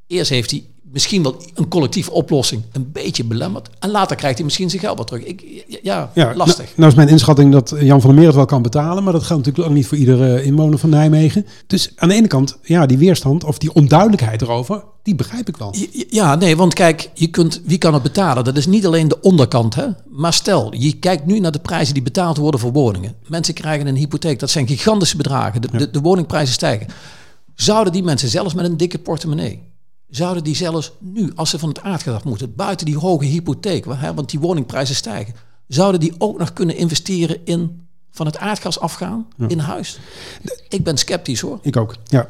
Eerst 0.09 0.29
heeft 0.29 0.51
hij 0.51 0.63
misschien 0.91 1.23
wel 1.23 1.35
een 1.53 1.67
collectieve 1.67 2.11
oplossing 2.11 2.61
een 2.71 2.91
beetje 2.91 3.23
belemmerd. 3.23 3.69
En 3.79 3.89
later 3.89 4.15
krijgt 4.15 4.35
hij 4.35 4.45
misschien 4.45 4.69
zijn 4.69 4.81
geld 4.81 4.97
wat 4.97 5.07
terug. 5.07 5.23
Ik, 5.23 5.65
ja, 5.81 6.11
ja, 6.13 6.33
lastig. 6.35 6.57
Nou, 6.57 6.73
nou 6.75 6.89
is 6.89 6.95
mijn 6.95 7.07
inschatting 7.07 7.51
dat 7.51 7.75
Jan 7.79 8.01
van 8.01 8.09
der 8.09 8.19
Meer 8.19 8.27
het 8.27 8.35
wel 8.35 8.45
kan 8.45 8.61
betalen. 8.61 9.03
Maar 9.03 9.13
dat 9.13 9.23
geldt 9.23 9.45
natuurlijk 9.45 9.69
ook 9.69 9.77
niet 9.77 9.87
voor 9.87 9.97
iedere 9.97 10.43
inwoner 10.43 10.79
van 10.79 10.89
Nijmegen. 10.89 11.45
Dus 11.67 11.91
aan 11.95 12.09
de 12.09 12.15
ene 12.15 12.27
kant, 12.27 12.57
ja, 12.63 12.85
die 12.85 12.97
weerstand 12.97 13.43
of 13.43 13.57
die 13.57 13.73
onduidelijkheid 13.73 14.41
erover, 14.41 14.83
die 15.03 15.15
begrijp 15.15 15.47
ik 15.47 15.57
wel. 15.57 15.75
Ja, 16.09 16.35
nee, 16.35 16.57
want 16.57 16.73
kijk, 16.73 17.09
je 17.13 17.27
kunt, 17.27 17.61
wie 17.65 17.77
kan 17.77 17.93
het 17.93 18.03
betalen? 18.03 18.43
Dat 18.43 18.57
is 18.57 18.67
niet 18.67 18.85
alleen 18.85 19.07
de 19.07 19.21
onderkant. 19.21 19.75
Hè? 19.75 19.85
Maar 20.09 20.33
stel, 20.33 20.73
je 20.75 20.93
kijkt 20.93 21.25
nu 21.25 21.39
naar 21.39 21.51
de 21.51 21.59
prijzen 21.59 21.93
die 21.93 22.03
betaald 22.03 22.37
worden 22.37 22.59
voor 22.59 22.71
woningen. 22.71 23.15
Mensen 23.27 23.53
krijgen 23.53 23.87
een 23.87 23.95
hypotheek. 23.95 24.39
Dat 24.39 24.49
zijn 24.49 24.67
gigantische 24.67 25.17
bedragen. 25.17 25.61
De, 25.61 25.67
ja. 25.71 25.77
de, 25.77 25.91
de 25.91 26.01
woningprijzen 26.01 26.53
stijgen. 26.53 26.87
Zouden 27.55 27.93
die 27.93 28.03
mensen 28.03 28.29
zelfs 28.29 28.53
met 28.53 28.65
een 28.65 28.77
dikke 28.77 28.99
portemonnee 28.99 29.67
zouden 30.09 30.43
die 30.43 30.55
zelfs 30.55 30.91
nu, 30.99 31.31
als 31.35 31.49
ze 31.49 31.59
van 31.59 31.69
het 31.69 31.81
aardgas 31.81 32.23
moeten, 32.23 32.55
buiten 32.55 32.85
die 32.85 32.97
hoge 32.97 33.25
hypotheek, 33.25 33.85
hè, 33.89 34.13
want 34.13 34.29
die 34.29 34.39
woningprijzen 34.39 34.95
stijgen, 34.95 35.33
zouden 35.67 35.99
die 35.99 36.13
ook 36.17 36.37
nog 36.37 36.53
kunnen 36.53 36.75
investeren 36.75 37.45
in 37.45 37.87
van 38.11 38.25
het 38.25 38.37
aardgas 38.37 38.79
afgaan 38.79 39.27
ja. 39.37 39.47
in 39.47 39.59
huis? 39.59 39.99
Ik 40.69 40.83
ben 40.83 40.97
sceptisch 40.97 41.41
hoor. 41.41 41.59
Ik 41.61 41.77
ook, 41.77 41.95
ja. 42.05 42.29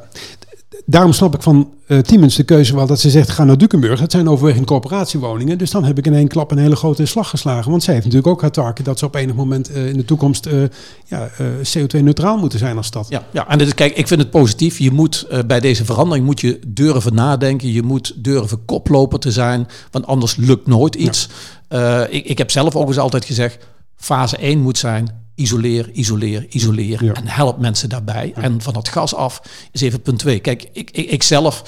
Daarom 0.86 1.12
snap 1.12 1.34
ik 1.34 1.42
van 1.42 1.70
uh, 1.86 1.98
Tiemens 1.98 2.36
de 2.36 2.42
keuze 2.42 2.74
wel 2.74 2.86
dat 2.86 3.00
ze 3.00 3.10
zegt 3.10 3.30
ga 3.30 3.44
naar 3.44 3.58
Dukenburg. 3.58 4.00
Dat 4.00 4.10
zijn 4.10 4.28
overwegend 4.28 4.66
corporatiewoningen. 4.66 5.58
Dus 5.58 5.70
dan 5.70 5.84
heb 5.84 5.98
ik 5.98 6.06
in 6.06 6.14
één 6.14 6.28
klap 6.28 6.50
een 6.50 6.58
hele 6.58 6.76
grote 6.76 7.06
slag 7.06 7.28
geslagen. 7.28 7.70
Want 7.70 7.82
zij 7.82 7.94
heeft 7.94 8.06
natuurlijk 8.06 8.32
ook 8.32 8.40
haar 8.40 8.50
taken 8.50 8.84
dat 8.84 8.98
ze 8.98 9.04
op 9.04 9.14
enig 9.14 9.34
moment 9.34 9.70
uh, 9.70 9.88
in 9.88 9.96
de 9.96 10.04
toekomst 10.04 10.46
uh, 10.46 10.62
ja, 11.04 11.30
CO2-neutraal 11.78 12.38
moeten 12.38 12.58
zijn 12.58 12.76
als 12.76 12.86
stad. 12.86 13.06
Ja, 13.08 13.24
ja 13.30 13.48
en 13.48 13.58
dit, 13.58 13.74
kijk, 13.74 13.96
ik 13.96 14.06
vind 14.06 14.20
het 14.20 14.30
positief. 14.30 14.78
Je 14.78 14.90
moet 14.90 15.26
bij 15.46 15.60
deze 15.60 15.84
verandering 15.84 16.26
moet 16.26 16.40
je 16.40 16.60
durven 16.66 17.14
nadenken. 17.14 17.72
Je 17.72 17.82
moet 17.82 18.12
durven 18.16 18.64
koploper 18.64 19.18
te 19.18 19.32
zijn. 19.32 19.68
Want 19.90 20.06
anders 20.06 20.36
lukt 20.36 20.66
nooit 20.66 20.94
iets. 20.94 21.28
Ja. 21.68 22.06
ik, 22.06 22.24
ik 22.24 22.38
heb 22.38 22.50
zelf 22.50 22.76
ook 22.76 22.88
eens 22.88 22.98
altijd 22.98 23.24
gezegd, 23.24 23.58
fase 23.96 24.36
1 24.36 24.60
moet 24.60 24.78
zijn 24.78 25.19
isoleer, 25.40 25.90
isoleer, 25.90 26.46
isoleer. 26.48 27.04
Ja. 27.04 27.12
En 27.12 27.26
help 27.26 27.58
mensen 27.58 27.88
daarbij. 27.88 28.32
Ja. 28.34 28.42
En 28.42 28.60
van 28.60 28.72
dat 28.72 28.88
gas 28.88 29.14
af 29.14 29.42
is 29.72 29.80
even 29.80 30.02
punt 30.02 30.18
2. 30.18 30.38
Kijk, 30.38 30.68
ik, 30.72 30.90
ik, 30.90 31.10
ik, 31.10 31.22
zelf 31.22 31.62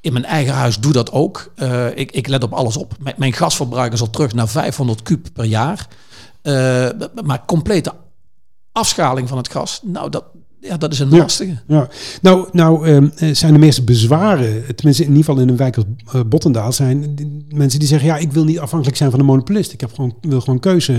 in 0.00 0.12
mijn 0.12 0.24
eigen 0.24 0.54
huis 0.54 0.78
doe 0.78 0.92
dat 0.92 1.12
ook. 1.12 1.52
Uh, 1.56 1.96
ik, 1.96 2.12
ik 2.12 2.26
let 2.26 2.42
op 2.42 2.52
alles 2.52 2.76
op. 2.76 2.94
Mijn, 3.00 3.14
mijn 3.18 3.32
gasverbruik 3.32 3.92
is 3.92 4.00
al 4.00 4.10
terug 4.10 4.34
naar 4.34 4.48
500 4.48 5.02
kub 5.02 5.26
per 5.32 5.44
jaar. 5.44 5.86
Uh, 6.42 6.88
maar 7.24 7.44
complete 7.46 7.92
afschaling 8.72 9.28
van 9.28 9.36
het 9.36 9.50
gas, 9.50 9.80
nou 9.82 10.10
dat, 10.10 10.24
ja, 10.62 10.76
dat 10.76 10.92
is 10.92 10.98
een 10.98 11.08
lastige. 11.08 11.58
Ja, 11.66 11.88
Nou, 12.20 12.48
nou 12.52 12.88
um, 12.88 13.12
zijn 13.32 13.52
de 13.52 13.58
meeste 13.58 13.82
bezwaren, 13.82 14.74
tenminste 14.74 15.02
in 15.02 15.08
ieder 15.08 15.24
geval 15.24 15.40
in 15.40 15.48
een 15.48 15.56
wijk 15.56 15.76
als 15.76 15.84
uh, 16.14 16.20
Bottendaal, 16.26 16.72
zijn 16.72 17.14
die 17.14 17.46
mensen 17.48 17.78
die 17.78 17.88
zeggen, 17.88 18.08
ja, 18.08 18.16
ik 18.16 18.32
wil 18.32 18.44
niet 18.44 18.58
afhankelijk 18.58 18.96
zijn 18.96 19.10
van 19.10 19.18
de 19.18 19.24
monopolist. 19.24 19.72
Ik 19.72 19.80
heb 19.80 19.94
gewoon, 19.94 20.14
wil 20.20 20.40
gewoon 20.40 20.60
keuze 20.60 20.92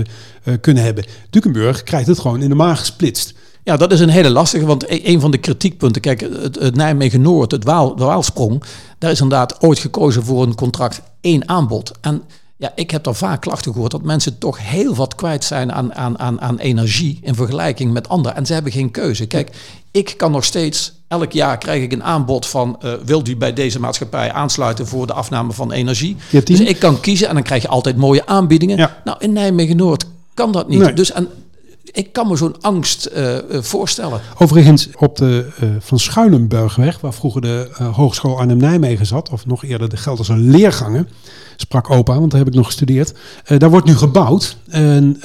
uh, 0.44 0.54
kunnen 0.60 0.82
hebben. 0.82 1.04
Dukenburg 1.30 1.82
krijgt 1.82 2.06
het 2.06 2.18
gewoon 2.18 2.42
in 2.42 2.48
de 2.48 2.54
maag 2.54 2.78
gesplitst. 2.78 3.34
Ja, 3.64 3.76
dat 3.76 3.92
is 3.92 4.00
een 4.00 4.08
hele 4.08 4.30
lastige, 4.30 4.66
want 4.66 4.82
e-, 4.82 5.00
een 5.04 5.20
van 5.20 5.30
de 5.30 5.38
kritiekpunten, 5.38 6.02
kijk, 6.02 6.20
het, 6.20 6.58
het 6.60 6.74
Nijmegen-Noord, 6.74 7.50
het 7.50 7.64
Waal, 7.64 7.96
de 7.96 8.04
Waalsprong, 8.04 8.62
daar 8.98 9.10
is 9.10 9.20
inderdaad 9.20 9.62
ooit 9.62 9.78
gekozen 9.78 10.24
voor 10.24 10.42
een 10.42 10.54
contract 10.54 11.02
één 11.20 11.48
aanbod. 11.48 11.92
En 12.00 12.22
ja, 12.56 12.72
ik 12.74 12.90
heb 12.90 13.04
daar 13.04 13.14
vaak 13.14 13.40
klachten 13.40 13.72
gehoord 13.72 13.90
dat 13.90 14.02
mensen 14.02 14.38
toch 14.38 14.58
heel 14.68 14.94
wat 14.94 15.14
kwijt 15.14 15.44
zijn 15.44 15.72
aan, 15.72 15.94
aan, 15.94 16.18
aan, 16.18 16.40
aan 16.40 16.58
energie 16.58 17.18
in 17.22 17.34
vergelijking 17.34 17.92
met 17.92 18.08
anderen. 18.08 18.36
En 18.36 18.46
ze 18.46 18.52
hebben 18.52 18.72
geen 18.72 18.90
keuze. 18.90 19.26
Kijk, 19.26 19.50
ik 19.90 20.14
kan 20.16 20.32
nog 20.32 20.44
steeds, 20.44 20.92
elk 21.08 21.32
jaar 21.32 21.58
krijg 21.58 21.82
ik 21.82 21.92
een 21.92 22.04
aanbod 22.04 22.46
van, 22.46 22.78
uh, 22.84 22.92
wilt 23.04 23.28
u 23.28 23.36
bij 23.36 23.52
deze 23.52 23.80
maatschappij 23.80 24.32
aansluiten 24.32 24.86
voor 24.86 25.06
de 25.06 25.12
afname 25.12 25.52
van 25.52 25.72
energie? 25.72 26.16
Dus 26.30 26.60
ik 26.60 26.78
kan 26.78 27.00
kiezen 27.00 27.28
en 27.28 27.34
dan 27.34 27.42
krijg 27.42 27.62
je 27.62 27.68
altijd 27.68 27.96
mooie 27.96 28.26
aanbiedingen. 28.26 28.76
Ja. 28.76 29.00
Nou, 29.04 29.16
in 29.20 29.32
Nijmegen-Noord 29.32 30.04
kan 30.34 30.52
dat 30.52 30.68
niet. 30.68 30.78
Nee. 30.78 30.92
Dus 30.92 31.12
en 31.12 31.28
ik 31.84 32.12
kan 32.12 32.28
me 32.28 32.36
zo'n 32.36 32.60
angst 32.60 33.10
uh, 33.16 33.38
voorstellen. 33.50 34.20
Overigens, 34.38 34.88
op 34.98 35.16
de 35.16 35.52
uh, 35.62 35.70
Van 35.78 35.98
Schuilenburgweg, 35.98 37.00
waar 37.00 37.14
vroeger 37.14 37.40
de 37.40 37.68
Hogeschool 37.92 38.38
Arnhem-Nijmegen 38.38 39.06
zat, 39.06 39.30
of 39.30 39.46
nog 39.46 39.64
eerder 39.64 39.88
de 39.88 39.96
Gelderse 39.96 40.36
leergangen, 40.36 41.08
sprak 41.56 41.90
opa, 41.90 42.18
want 42.18 42.30
daar 42.30 42.40
heb 42.40 42.48
ik 42.48 42.54
nog 42.54 42.66
gestudeerd. 42.66 43.14
daar 43.58 43.70
wordt 43.70 43.86
nu 43.86 43.96
gebouwd 43.96 44.56
en 44.68 45.20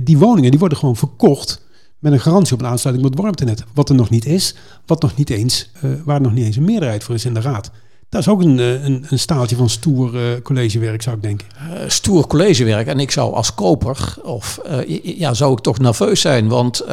die 0.00 0.18
woningen 0.18 0.50
die 0.50 0.58
worden 0.58 0.78
gewoon 0.78 0.96
verkocht 0.96 1.66
met 1.98 2.12
een 2.12 2.20
garantie 2.20 2.54
op 2.54 2.60
een 2.60 2.66
aansluiting 2.66 3.08
met 3.08 3.16
het 3.16 3.24
warmtenet. 3.24 3.64
Wat 3.74 3.88
er 3.88 3.94
nog 3.94 4.10
niet 4.10 4.26
is, 4.26 4.54
wat 4.86 5.02
nog 5.02 5.16
niet 5.16 5.30
eens, 5.30 5.70
waar 6.04 6.20
nog 6.20 6.32
niet 6.32 6.44
eens 6.44 6.56
een 6.56 6.64
meerderheid 6.64 7.04
voor 7.04 7.14
is 7.14 7.24
in 7.24 7.34
de 7.34 7.40
raad. 7.40 7.70
Dat 8.08 8.20
is 8.20 8.28
ook 8.28 8.42
een, 8.42 8.58
eh, 8.58 8.84
een, 8.84 9.06
een 9.08 9.18
staaltje 9.18 9.56
van 9.56 9.68
stoer 9.68 10.16
eh, 10.16 10.42
collegewerk, 10.42 11.02
zou 11.02 11.16
ik 11.16 11.22
denken. 11.22 11.46
Eh, 11.56 11.88
stoer 11.88 12.26
collegewerk. 12.26 12.86
En 12.86 13.00
ik 13.00 13.10
zou 13.10 13.34
als 13.34 13.54
koper, 13.54 14.16
of 14.22 14.60
ja, 15.02 15.34
zou 15.34 15.52
ik 15.52 15.58
toch 15.58 15.78
nerveus 15.78 16.20
zijn. 16.20 16.48
Want 16.48 16.88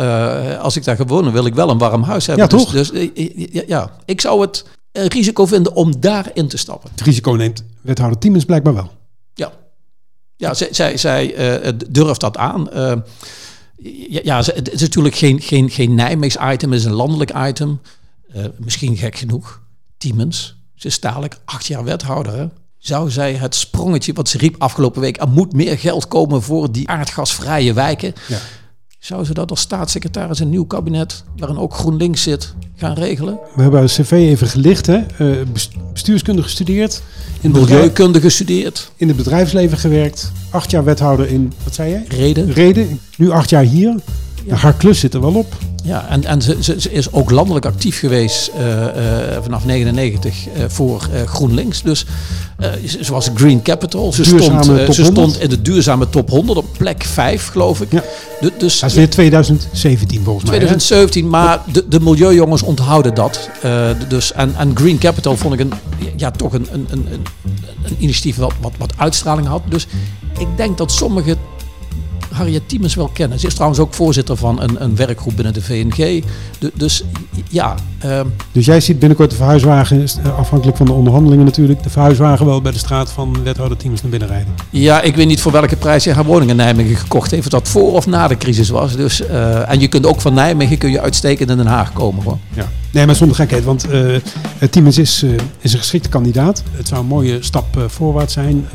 als 0.59 0.75
ik 0.75 0.83
daar 0.83 0.95
gewoon 0.95 1.31
wil 1.31 1.45
ik 1.45 1.53
wel 1.53 1.69
een 1.69 1.77
warm 1.77 2.03
huis 2.03 2.25
hebben. 2.25 2.43
Ja, 2.43 2.49
toch? 2.49 2.71
Dus, 2.71 2.91
dus 2.91 3.13
eh, 3.13 3.53
ja, 3.53 3.63
ja, 3.67 3.91
ik 4.05 4.21
zou 4.21 4.41
het 4.41 4.65
risico 4.91 5.45
vinden 5.45 5.73
om 5.73 5.99
daarin 5.99 6.47
te 6.47 6.57
stappen. 6.57 6.89
Het 6.91 7.01
risico 7.01 7.31
neemt 7.31 7.63
wethouder 7.81 8.19
Tiemens 8.19 8.45
blijkbaar 8.45 8.73
wel. 8.73 8.91
Ja, 9.33 9.51
ja 10.35 10.53
zij, 10.53 10.67
zij, 10.71 10.97
zij 10.97 11.35
durft 11.89 12.21
dat 12.21 12.37
aan. 12.37 12.69
Ja, 14.09 14.19
ja, 14.23 14.37
het 14.37 14.73
is 14.73 14.81
natuurlijk 14.81 15.15
geen, 15.15 15.41
geen, 15.41 15.69
geen 15.69 15.95
Nijmeegs 15.95 16.37
item, 16.51 16.71
het 16.71 16.79
is 16.79 16.85
een 16.85 16.93
landelijk 16.93 17.31
item. 17.47 17.79
Misschien 18.57 18.97
gek 18.97 19.15
genoeg. 19.15 19.61
Tiemens, 19.97 20.55
ze 20.75 20.87
is 20.87 20.99
dadelijk 20.99 21.37
acht 21.45 21.65
jaar 21.65 21.83
wethouder. 21.83 22.49
Zou 22.77 23.09
zij 23.11 23.33
het 23.33 23.55
sprongetje 23.55 24.13
wat 24.13 24.29
ze 24.29 24.37
riep 24.37 24.55
afgelopen 24.57 25.01
week... 25.01 25.21
er 25.21 25.27
moet 25.29 25.53
meer 25.53 25.77
geld 25.79 26.07
komen 26.07 26.41
voor 26.41 26.71
die 26.71 26.89
aardgasvrije 26.89 27.73
wijken... 27.73 28.13
Ja. 28.27 28.37
zou 28.99 29.25
ze 29.25 29.33
dat 29.33 29.49
als 29.49 29.59
staatssecretaris 29.59 30.39
in 30.39 30.45
een 30.45 30.51
nieuw 30.51 30.65
kabinet... 30.65 31.23
waarin 31.37 31.57
ook 31.57 31.73
GroenLinks 31.73 32.21
zit, 32.23 32.53
gaan 32.75 32.93
regelen? 32.93 33.39
We 33.55 33.61
hebben 33.61 33.79
haar 33.79 33.89
cv 33.89 34.11
even 34.11 34.47
gelicht. 34.47 34.85
Hè? 34.85 34.97
Eh, 34.97 35.45
bes- 35.51 35.69
bestuurskunde 35.93 36.43
gestudeerd. 36.43 37.01
In 37.41 37.51
Milieukunde 37.51 38.21
gestudeerd. 38.21 38.91
in 38.95 39.07
het 39.07 39.17
bedrijfsleven 39.17 39.77
gewerkt. 39.77 40.31
Acht 40.49 40.71
jaar 40.71 40.83
wethouder 40.83 41.27
in, 41.27 41.53
wat 41.63 41.75
zei 41.75 41.89
jij? 41.91 42.05
Reden. 42.07 42.51
Reden. 42.53 42.99
Nu 43.17 43.29
acht 43.31 43.49
jaar 43.49 43.63
hier. 43.63 43.95
Nou, 44.45 44.59
haar 44.59 44.73
klus 44.73 44.99
zit 44.99 45.13
er 45.13 45.21
wel 45.21 45.33
op. 45.33 45.53
Ja, 45.83 46.07
en, 46.09 46.23
en 46.25 46.41
ze, 46.41 46.57
ze, 46.59 46.75
ze 46.81 46.91
is 46.91 47.11
ook 47.13 47.31
landelijk 47.31 47.65
actief 47.65 47.99
geweest 47.99 48.47
eh, 48.57 49.35
eh, 49.35 49.43
vanaf 49.43 49.65
99 49.65 50.47
eh, 50.47 50.63
voor 50.67 51.07
GroenLinks. 51.25 51.81
Dus 51.81 52.05
ze 52.99 53.11
was 53.11 53.29
Green 53.35 53.61
Capital. 53.61 54.13
Ze, 54.13 54.23
stond, 54.23 54.43
ze 54.65 54.71
100. 54.71 54.93
stond 54.93 55.39
in 55.39 55.49
de 55.49 55.61
duurzame 55.61 56.09
top 56.09 56.29
100 56.29 56.57
op 56.57 56.65
plek 56.77 57.03
5, 57.03 57.47
geloof 57.47 57.81
ik. 57.81 57.91
Ja. 57.91 58.03
Du- 58.41 58.51
dus 58.57 58.79
Dat 58.79 58.89
is 58.89 58.95
weer 58.95 59.09
2017 59.09 60.23
volgens 60.23 60.45
mij. 60.49 60.53
hè? 60.53 60.65
2017, 60.65 61.29
maar 61.29 61.61
de, 61.71 61.85
de 61.89 61.99
milieujongens 61.99 62.61
onthouden 62.61 63.13
dat. 63.13 63.49
Dus, 64.07 64.33
en, 64.33 64.55
en 64.57 64.71
Green 64.77 64.97
Capital 64.97 65.37
vond 65.37 65.53
ik 65.53 65.59
een, 65.59 65.73
ja, 66.15 66.31
toch 66.31 66.53
een, 66.53 66.67
een, 66.71 66.87
een, 66.89 67.07
een, 67.11 67.25
een 67.83 67.95
initiatief 67.97 68.35
wat, 68.35 68.53
wat, 68.61 68.73
wat 68.77 68.93
uitstraling 68.97 69.47
had. 69.47 69.61
Dus 69.69 69.87
ik 70.37 70.47
denk 70.55 70.77
dat 70.77 70.91
sommigen 70.91 71.37
Harriet 72.35 72.61
Tiemens 72.69 72.95
wel 72.95 73.07
kennen. 73.13 73.39
Ze 73.39 73.47
is 73.47 73.53
trouwens 73.53 73.79
ook 73.81 73.93
voorzitter 73.93 74.37
van 74.37 74.61
een, 74.61 74.83
een 74.83 74.95
werkgroep 74.95 75.35
binnen 75.35 75.53
de 75.53 75.61
VNG. 75.61 76.23
Du- 76.59 76.71
dus 76.73 77.03
ja, 77.49 77.75
ehm, 77.99 78.25
Dus 78.51 78.65
jij 78.65 78.79
ziet 78.79 78.99
binnenkort 78.99 79.29
de 79.29 79.35
verhuiswagen, 79.35 80.03
eh, 80.23 80.37
afhankelijk 80.37 80.77
van 80.77 80.85
de 80.85 80.91
onderhandelingen 80.91 81.45
natuurlijk, 81.45 81.83
de 81.83 81.89
verhuiswagen 81.89 82.45
wel 82.45 82.61
bij 82.61 82.71
de 82.71 82.77
straat 82.77 83.11
van 83.11 83.43
wethouder 83.43 83.77
Tiemens 83.77 84.01
naar 84.01 84.11
binnen 84.11 84.27
rijden. 84.29 84.53
ja, 84.69 85.01
ik 85.01 85.15
weet 85.15 85.27
niet 85.27 85.41
voor 85.41 85.51
welke 85.51 85.75
prijs 85.75 86.03
je 86.03 86.13
haar 86.13 86.25
woning 86.25 86.49
in 86.49 86.55
Nijmegen 86.55 86.95
gekocht 86.95 87.31
heeft. 87.31 87.43
Of 87.45 87.51
dat 87.51 87.67
voor 87.67 87.91
of 87.93 88.05
na 88.07 88.27
de 88.27 88.37
crisis 88.37 88.69
was. 88.69 88.95
Dus, 88.95 89.21
eh, 89.25 89.69
en 89.71 89.79
je 89.79 89.87
kunt 89.87 90.05
ook 90.05 90.21
van 90.21 90.33
Nijmegen 90.33 90.77
kun 90.77 90.91
je 90.91 91.01
uitstekend 91.01 91.49
in 91.49 91.57
Den 91.57 91.65
Haag 91.67 91.93
komen 91.93 92.23
hoor. 92.23 92.37
Ja. 92.53 92.67
Nee, 92.91 93.05
maar 93.05 93.15
zonder 93.15 93.35
gekheid, 93.35 93.63
want 93.63 93.85
Tiemens 94.69 94.97
is, 94.97 95.23
is 95.59 95.73
een 95.73 95.79
geschikte 95.79 96.09
kandidaat. 96.09 96.63
Het 96.71 96.87
zou 96.87 96.99
een 97.01 97.07
mooie 97.07 97.37
stap 97.43 97.77
eh, 97.77 97.83
voorwaarts 97.87 98.33
zijn, 98.33 98.65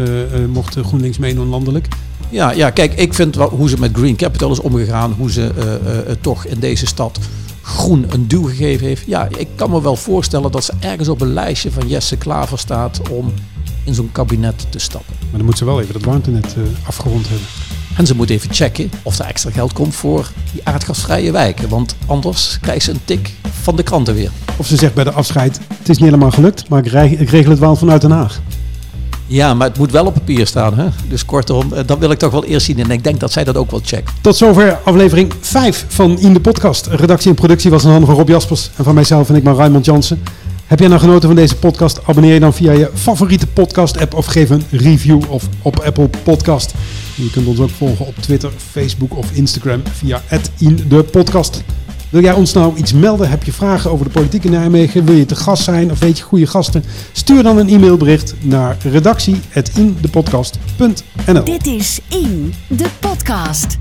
mocht 0.53 0.77
GroenLinks 0.83 1.18
meedoen 1.18 1.49
landelijk. 1.49 1.88
Ja, 2.31 2.51
ja, 2.51 2.71
kijk, 2.71 2.95
ik 2.95 3.14
vind 3.14 3.37
wel 3.37 3.49
hoe 3.49 3.69
ze 3.69 3.79
met 3.79 3.90
Green 3.93 4.16
Capital 4.16 4.51
is 4.53 4.61
omgegaan, 4.61 5.12
hoe 5.19 5.31
ze 5.31 5.53
eh, 5.57 6.14
toch 6.21 6.45
in 6.45 6.61
deze 6.61 6.87
stad 6.87 7.19
groen 7.62 8.07
een 8.09 8.29
duw 8.29 8.45
gegeven 8.45 8.87
heeft. 8.87 9.07
Ja, 9.07 9.29
ik 9.37 9.49
kan 9.55 9.71
me 9.71 9.83
wel 9.83 9.97
voorstellen 9.97 10.53
dat 10.53 10.64
ze 10.64 10.73
ergens 10.81 11.09
op 11.09 11.21
een 11.21 11.33
lijstje 11.33 11.71
van 11.71 11.88
Jesse 11.88 12.16
Klaver 12.16 12.59
staat 12.59 13.09
om 13.11 13.33
in 13.85 13.95
zo'n 13.95 14.12
kabinet 14.12 14.66
te 14.69 14.79
stappen. 14.79 15.14
Maar 15.21 15.38
dan 15.38 15.45
moet 15.45 15.59
ze 15.59 15.64
wel 15.64 15.81
even 15.81 15.93
dat 15.93 16.03
warmtenet 16.03 16.55
eh, 16.57 16.62
afgerond 16.87 17.29
hebben. 17.29 17.47
En 17.97 18.07
ze 18.07 18.14
moet 18.14 18.31
even 18.31 18.55
checken 18.55 18.90
of 19.03 19.19
er 19.19 19.25
extra 19.25 19.51
geld 19.51 19.73
komt 19.73 19.95
voor 19.95 20.31
die 20.53 20.61
aardgasvrije 20.64 21.33
wijken. 21.33 21.69
Want 21.69 21.97
anders 22.07 22.59
krijgt 22.61 22.85
ze 22.85 22.90
een 22.90 23.05
tik 23.05 23.35
van 23.62 23.77
de 23.77 23.83
kranten 23.83 24.14
weer. 24.14 24.31
Of 24.57 24.66
ze 24.66 24.77
zegt 24.77 24.95
bij 24.95 25.05
de 25.05 25.12
afscheid, 25.12 25.61
het 25.79 25.88
is 25.88 25.97
niet 25.97 26.05
helemaal 26.05 26.31
gelukt, 26.31 26.69
maar 26.69 26.87
ik 26.87 27.31
regel 27.31 27.51
het 27.51 27.59
wel 27.59 27.77
vanuit 27.77 28.01
Den 28.01 28.11
Haag. 28.11 28.40
Ja, 29.31 29.55
maar 29.55 29.69
het 29.69 29.79
moet 29.79 29.90
wel 29.90 30.07
op 30.07 30.14
papier 30.14 30.47
staan. 30.47 30.79
Hè? 30.79 30.87
Dus 31.09 31.25
kortom, 31.25 31.73
eh, 31.73 31.83
dat 31.87 31.99
wil 31.99 32.11
ik 32.11 32.19
toch 32.19 32.33
wel 32.33 32.45
eerst 32.45 32.66
zien. 32.66 32.79
En 32.79 32.90
ik 32.90 33.05
denk 33.05 33.21
dat 33.21 33.33
zij 33.33 33.45
dat 33.45 33.57
ook 33.57 33.71
wel 33.71 33.81
checkt. 33.85 34.12
Tot 34.21 34.37
zover 34.37 34.79
aflevering 34.85 35.33
5 35.40 35.85
van 35.88 36.19
In 36.19 36.33
de 36.33 36.40
Podcast. 36.40 36.87
Redactie 36.87 37.31
en 37.31 37.37
productie 37.37 37.71
was 37.71 37.85
in 37.85 37.90
handen 37.90 38.09
van 38.09 38.16
Rob 38.16 38.29
Jaspers 38.29 38.71
en 38.77 38.85
van 38.85 38.95
mijzelf 38.95 39.29
en 39.29 39.35
ik 39.35 39.45
ben 39.45 39.55
Raymond 39.55 39.85
Jansen. 39.85 40.23
Heb 40.66 40.79
jij 40.79 40.88
nou 40.88 41.01
genoten 41.01 41.29
van 41.29 41.37
deze 41.37 41.57
podcast? 41.57 42.01
Abonneer 42.07 42.35
je 42.35 42.40
dan 42.40 42.55
via 42.55 42.73
je 42.73 42.90
favoriete 42.95 43.47
podcast 43.47 43.99
app 43.99 44.14
of 44.14 44.27
geef 44.27 44.51
een 44.51 44.64
review 44.71 45.21
of 45.29 45.49
op 45.62 45.79
Apple 45.79 46.11
Podcast. 46.23 46.75
Je 47.14 47.31
kunt 47.31 47.47
ons 47.47 47.59
ook 47.59 47.71
volgen 47.71 48.07
op 48.07 48.14
Twitter, 48.21 48.51
Facebook 48.71 49.16
of 49.16 49.31
Instagram 49.33 49.83
via 49.93 50.23
In 50.59 50.85
de 50.88 51.03
Podcast. 51.03 51.62
Wil 52.11 52.23
jij 52.23 52.33
ons 52.33 52.53
nou 52.53 52.77
iets 52.77 52.92
melden? 52.92 53.31
Heb 53.31 53.44
je 53.44 53.53
vragen 53.53 53.90
over 53.90 54.05
de 54.05 54.12
politiek 54.12 54.44
in 54.44 54.51
Nijmegen? 54.51 55.05
Wil 55.05 55.14
je 55.14 55.27
te 55.27 55.37
gast 55.37 55.62
zijn 55.62 55.90
of 55.90 55.99
weet 55.99 56.18
je 56.18 56.25
goede 56.25 56.46
gasten? 56.46 56.85
Stuur 57.12 57.42
dan 57.42 57.59
een 57.59 57.68
e-mailbericht 57.68 58.35
naar 58.40 58.77
redactie.indepodcast.nl 58.83 61.44
Dit 61.44 61.66
is 61.66 62.01
In, 62.09 62.55
de 62.66 62.87
podcast. 63.01 63.79